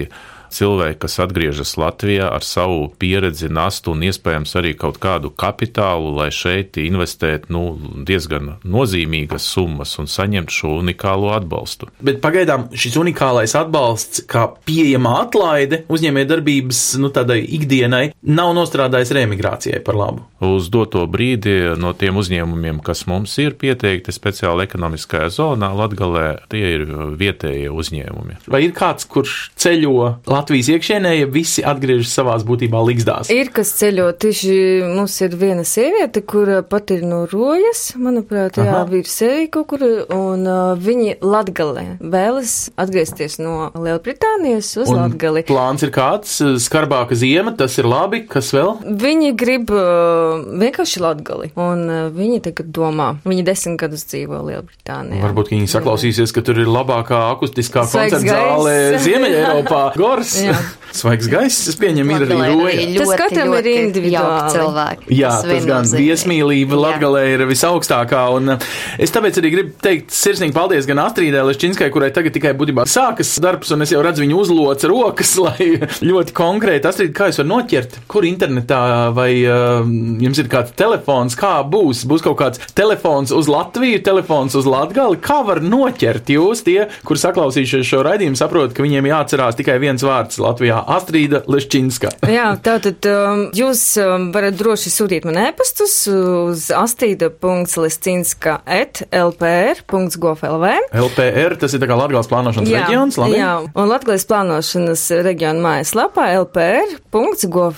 cilvēki, 0.54 1.00
kas 1.04 1.20
atgriežas 1.24 1.76
Latvijā 1.80 2.30
ar 2.34 2.46
savu 2.46 2.88
pieredzi, 3.00 3.50
nastu 3.54 3.94
un 3.94 4.04
iespējams 4.08 4.56
arī 4.60 4.74
kaut 4.80 5.00
kādu 5.04 5.32
kapitālu, 5.32 6.14
lai 6.18 6.30
šeit 6.34 6.80
investētu 6.82 7.54
nu, 7.54 7.64
diezgan 8.08 8.56
nozīmīgas 8.68 9.48
summas 9.54 9.96
un 10.02 10.10
saņemtu 10.12 10.58
šo 10.58 10.74
unikālo 10.82 11.32
atbalstu. 11.36 11.92
Bet 12.04 12.22
pagaidām 12.24 12.68
šis 12.78 12.98
unikālais 13.02 13.56
atbalsts, 13.58 14.24
kā 14.30 14.48
pieejama 14.68 15.18
atlaide 15.24 15.84
uzņēmējdarbības 15.92 16.84
nu, 17.04 17.12
ikdienai, 17.38 18.12
nav 18.22 18.54
nostrādājis 18.58 19.14
reemigrācijai 19.18 19.82
par 19.86 19.98
labu. 19.98 20.26
Uz 20.44 20.70
doto 20.74 21.02
brīdi 21.10 21.74
no 21.82 21.94
tiem 21.98 22.20
uzņēmumiem, 22.22 22.82
kas 22.86 23.06
mums 23.10 23.34
ir 23.42 23.56
pieteikti 23.60 24.14
speciāli 24.14 24.68
ekonomiskajā 24.68 25.32
zonā, 25.34 25.72
Latgalē, 25.78 26.28
tie 26.52 26.64
ir 26.76 26.86
vietējie 27.18 27.72
uzņēmumi. 27.74 28.42
Vai 28.52 28.64
ir 28.68 28.76
kāds, 28.78 29.08
kurš 29.10 29.38
ceļo 29.58 29.98
Latvijas 30.38 30.70
iekšienē, 30.70 31.14
ja 31.18 31.28
visi 31.32 31.64
atgriežas 31.66 32.12
savās 32.14 32.44
būtībā 32.46 32.82
līgzdās? 32.90 33.32
Ir 33.34 33.50
kas 33.56 33.72
ceļo, 33.80 34.12
tieši 34.22 34.54
mums 34.86 35.16
ir 35.26 35.34
viena 35.40 35.64
sieviete, 35.66 36.22
kura 36.28 36.60
pat 36.68 36.92
ir 36.94 37.06
no 37.08 37.24
rojas, 37.32 37.96
manuprāt, 37.98 38.60
jā, 38.62 38.68
Aha. 38.70 38.84
vīrs 38.90 39.16
arī 39.26 39.48
kaut 39.54 39.70
kur, 39.72 39.86
un 40.14 40.46
uh, 40.46 40.76
viņi 40.78 41.18
Latgalē 41.26 41.86
vēlas 42.02 42.56
atgriezties 42.78 43.40
no 43.42 43.72
Lielbritānijas 43.74 44.70
uz 44.78 44.92
Un 44.94 45.02
Latgali. 45.02 45.44
Plāns 45.48 45.84
ir 45.86 45.92
kāds, 45.96 46.38
skarbāka 46.64 47.18
ziema, 47.18 47.56
tas 47.58 47.80
ir 47.82 47.90
labi, 47.90 48.24
kas 48.30 48.52
vēl? 48.56 48.76
Viņi 49.02 49.34
grib 49.40 49.74
uh, 49.74 50.44
vienkārši 50.62 51.04
Latgali, 51.04 51.52
un 51.58 51.84
uh, 51.88 52.04
viņi 52.14 52.44
tagad 52.50 52.70
domā, 52.76 53.10
viņi 53.26 53.48
desmit 53.48 53.80
gadus 53.82 54.06
dzīvo 54.12 54.44
Lielbritānijā. 54.52 55.24
Varbūt 55.26 55.52
viņi 55.56 55.72
saklausīsies, 55.74 56.36
ka 56.36 56.46
tur 56.46 56.62
ir 56.62 56.70
labākā 56.72 57.24
akustiskā 57.34 57.88
koncerta 57.88 58.22
zāle. 58.22 58.76
Ziemeļa 59.02 59.44
Eiropā. 59.44 59.82
Gors, 60.00 60.27
Jā. 60.36 60.56
svaigs 60.98 61.28
gaiss, 61.30 61.68
es 61.70 61.78
pieņemu, 61.80 62.16
ir 62.16 62.26
arī 62.26 62.38
roja. 62.52 62.86
Tas 62.98 63.12
katram 63.22 63.54
ir 63.60 63.70
individuāli. 63.72 64.52
cilvēki. 64.56 65.10
Jā, 65.14 65.32
tas, 65.44 65.50
tas 65.52 65.68
gan 65.70 65.90
viesmīlība. 65.92 66.80
Latgalē 66.88 67.24
ir 67.36 67.44
visaugstākā, 67.50 68.24
un 68.38 68.56
uh, 68.56 68.68
es 69.02 69.14
tāpēc 69.14 69.40
arī 69.42 69.52
gribu 69.54 69.74
teikt 69.84 70.14
sirsnīgi 70.16 70.56
paldies 70.56 70.88
gan 70.90 71.02
Astrīdai 71.04 71.44
Leščinskai, 71.48 71.90
kurai 71.94 72.10
tagad 72.16 72.36
tikai 72.38 72.54
būtībā 72.58 72.88
sākas 72.90 73.36
darbs, 73.44 73.72
un 73.76 73.86
es 73.86 73.94
jau 73.94 74.02
redzu 74.06 74.24
viņu 74.24 74.40
uzloc 74.42 74.86
rokas, 74.90 75.36
lai 75.46 75.70
ļoti 76.02 76.36
konkrēti, 76.38 76.90
Astrīd, 76.90 77.14
kā 77.18 77.30
jūs 77.30 77.42
varat 77.42 77.52
noķert, 77.52 77.98
kur 78.10 78.28
internetā 78.28 78.82
vai 79.18 79.32
uh, 79.44 79.86
jums 80.24 80.42
ir 80.42 80.52
kāds 80.52 80.74
telefons, 80.78 81.38
kā 81.38 81.60
būs, 81.68 82.06
būs 82.10 82.26
kaut 82.26 82.40
kāds 82.42 82.64
telefons 82.78 83.34
uz 83.36 83.52
Latviju, 83.52 84.02
telefons 84.06 84.58
uz 84.58 84.70
Latgali, 84.70 85.20
kā 85.22 85.42
var 85.48 85.62
noķert 85.64 86.34
jūs 86.34 86.66
tie, 86.68 86.80
kur 87.08 87.22
saklausījušies 87.22 87.88
šo 87.92 88.04
raidījumu, 88.08 88.40
saprot, 88.40 88.74
ka 88.76 88.86
viņiem 88.86 89.12
jāatcerās 89.12 89.58
tikai 89.60 89.78
viens 89.84 90.04
vārds 90.06 90.17
Latvijā- 90.42 90.82
Astrīda 90.98 91.44
Leščinska. 91.48 92.10
Jā, 92.38 92.58
tātad 92.64 93.06
um, 93.12 93.44
jūs 93.56 93.82
um, 94.02 94.32
varat 94.34 94.58
droši 94.58 94.90
sūtīt 94.94 95.26
man 95.28 95.38
ēpastus 95.48 95.94
uz 96.12 96.68
astīda.liscinska 96.74 98.62
at 98.66 99.02
lpr.gov.lv. 99.12 100.66
LPR, 100.98 101.58
tas 101.62 101.74
ir 101.74 101.80
tā 101.84 101.88
kā 101.90 101.96
Latgales 102.00 102.30
plānošanas 102.32 102.72
reģions, 102.74 103.18
labi? 103.22 103.38
jā, 103.40 103.54
un 103.68 103.86
Latvijas 103.92 104.26
plānošanas 104.30 105.04
reģiona 105.28 105.60
mājaslapā 105.64 106.26
lpr.gov.lv. 106.42 107.70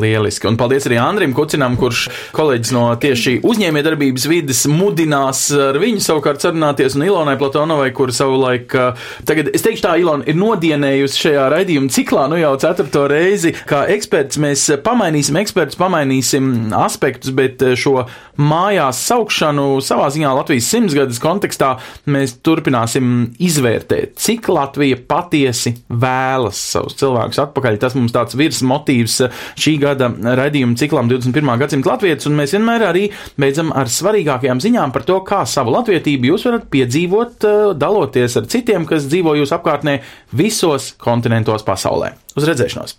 Lieliski. 0.00 0.48
Un 0.50 0.56
paldies 0.60 0.86
arī 0.88 0.96
Andrim 1.02 1.32
Kucinam, 1.36 1.76
kurš 1.80 2.00
kolēģis 2.36 2.72
no 2.76 2.84
tieši 3.00 3.32
uzņēmējdarbības 3.46 4.24
vides 4.30 4.60
mudinās 4.70 5.40
ar 5.54 5.76
viņu 5.80 6.00
savukārt 6.04 6.40
sarunāties, 6.44 6.96
un 6.96 7.02
Ilonai 7.06 7.36
Platonovai, 7.40 7.90
kur 7.96 8.08
savulaik, 8.14 8.66
uh, 8.76 8.94
tagad 9.28 9.44
es 9.54 9.62
teikšu 9.66 9.82
tā, 9.86 9.92
Ilona 10.00 10.24
ir 10.30 10.36
nodienējusi 10.38 11.09
šajā 11.18 11.48
raidījuma 11.52 11.90
ciklā, 11.92 12.26
nu 12.30 12.38
jau 12.40 12.52
ceturto 12.60 13.06
reizi, 13.10 13.54
kā 13.68 13.84
eksperts. 13.94 14.38
Mēs 14.42 14.66
pamainīsim 14.84 15.38
ekspertus, 15.40 15.78
pamainīsim 15.80 16.70
aspektus, 16.76 17.34
bet 17.36 17.62
uh, 17.66 17.74
šo 17.78 18.04
mājās 18.40 19.02
saukšanu 19.08 19.80
savā 19.84 20.08
ziņā 20.12 20.32
Latvijas 20.38 20.70
simtsgades 20.72 21.20
kontekstā 21.22 21.74
mēs 22.10 22.36
turpināsim 22.44 23.30
izvērtēt, 23.42 24.16
cik 24.20 24.48
Latvija 24.52 24.98
patiesi 25.10 25.74
vēlas 25.88 26.60
savus 26.74 26.96
cilvēkus 27.00 27.40
atpakaļ. 27.44 27.80
Tas 27.82 27.96
mums 27.98 28.14
tāds 28.14 28.36
virs 28.38 28.62
motīvs 28.66 29.20
šī 29.60 29.76
gada 29.82 30.10
raidījuma 30.40 30.78
ciklam 30.80 31.10
21. 31.10 31.52
gadsimta 31.60 31.92
latvietis, 31.92 32.28
un 32.30 32.38
mēs 32.38 32.54
vienmēr 32.56 32.86
arī 32.90 33.06
beidzam 33.40 33.74
ar 33.76 33.90
svarīgākajām 33.90 34.62
ziņām 34.62 34.94
par 34.94 35.06
to, 35.08 35.18
kā 35.26 35.42
savu 35.48 35.74
latvietību 35.74 36.32
jūs 36.32 36.46
varat 36.48 36.68
piedzīvot, 36.72 37.46
eh, 37.48 37.58
daloties 37.80 38.36
ar 38.40 38.48
citiem, 38.50 38.86
kas 38.88 39.08
dzīvo 39.10 39.36
jūsu 39.40 39.56
apkārtnē 39.58 39.98
visos 40.36 40.92
kontinentos 41.04 41.64
pasaulē. 41.66 42.14
Uz 42.36 42.48
redzēšanos! 42.48 42.96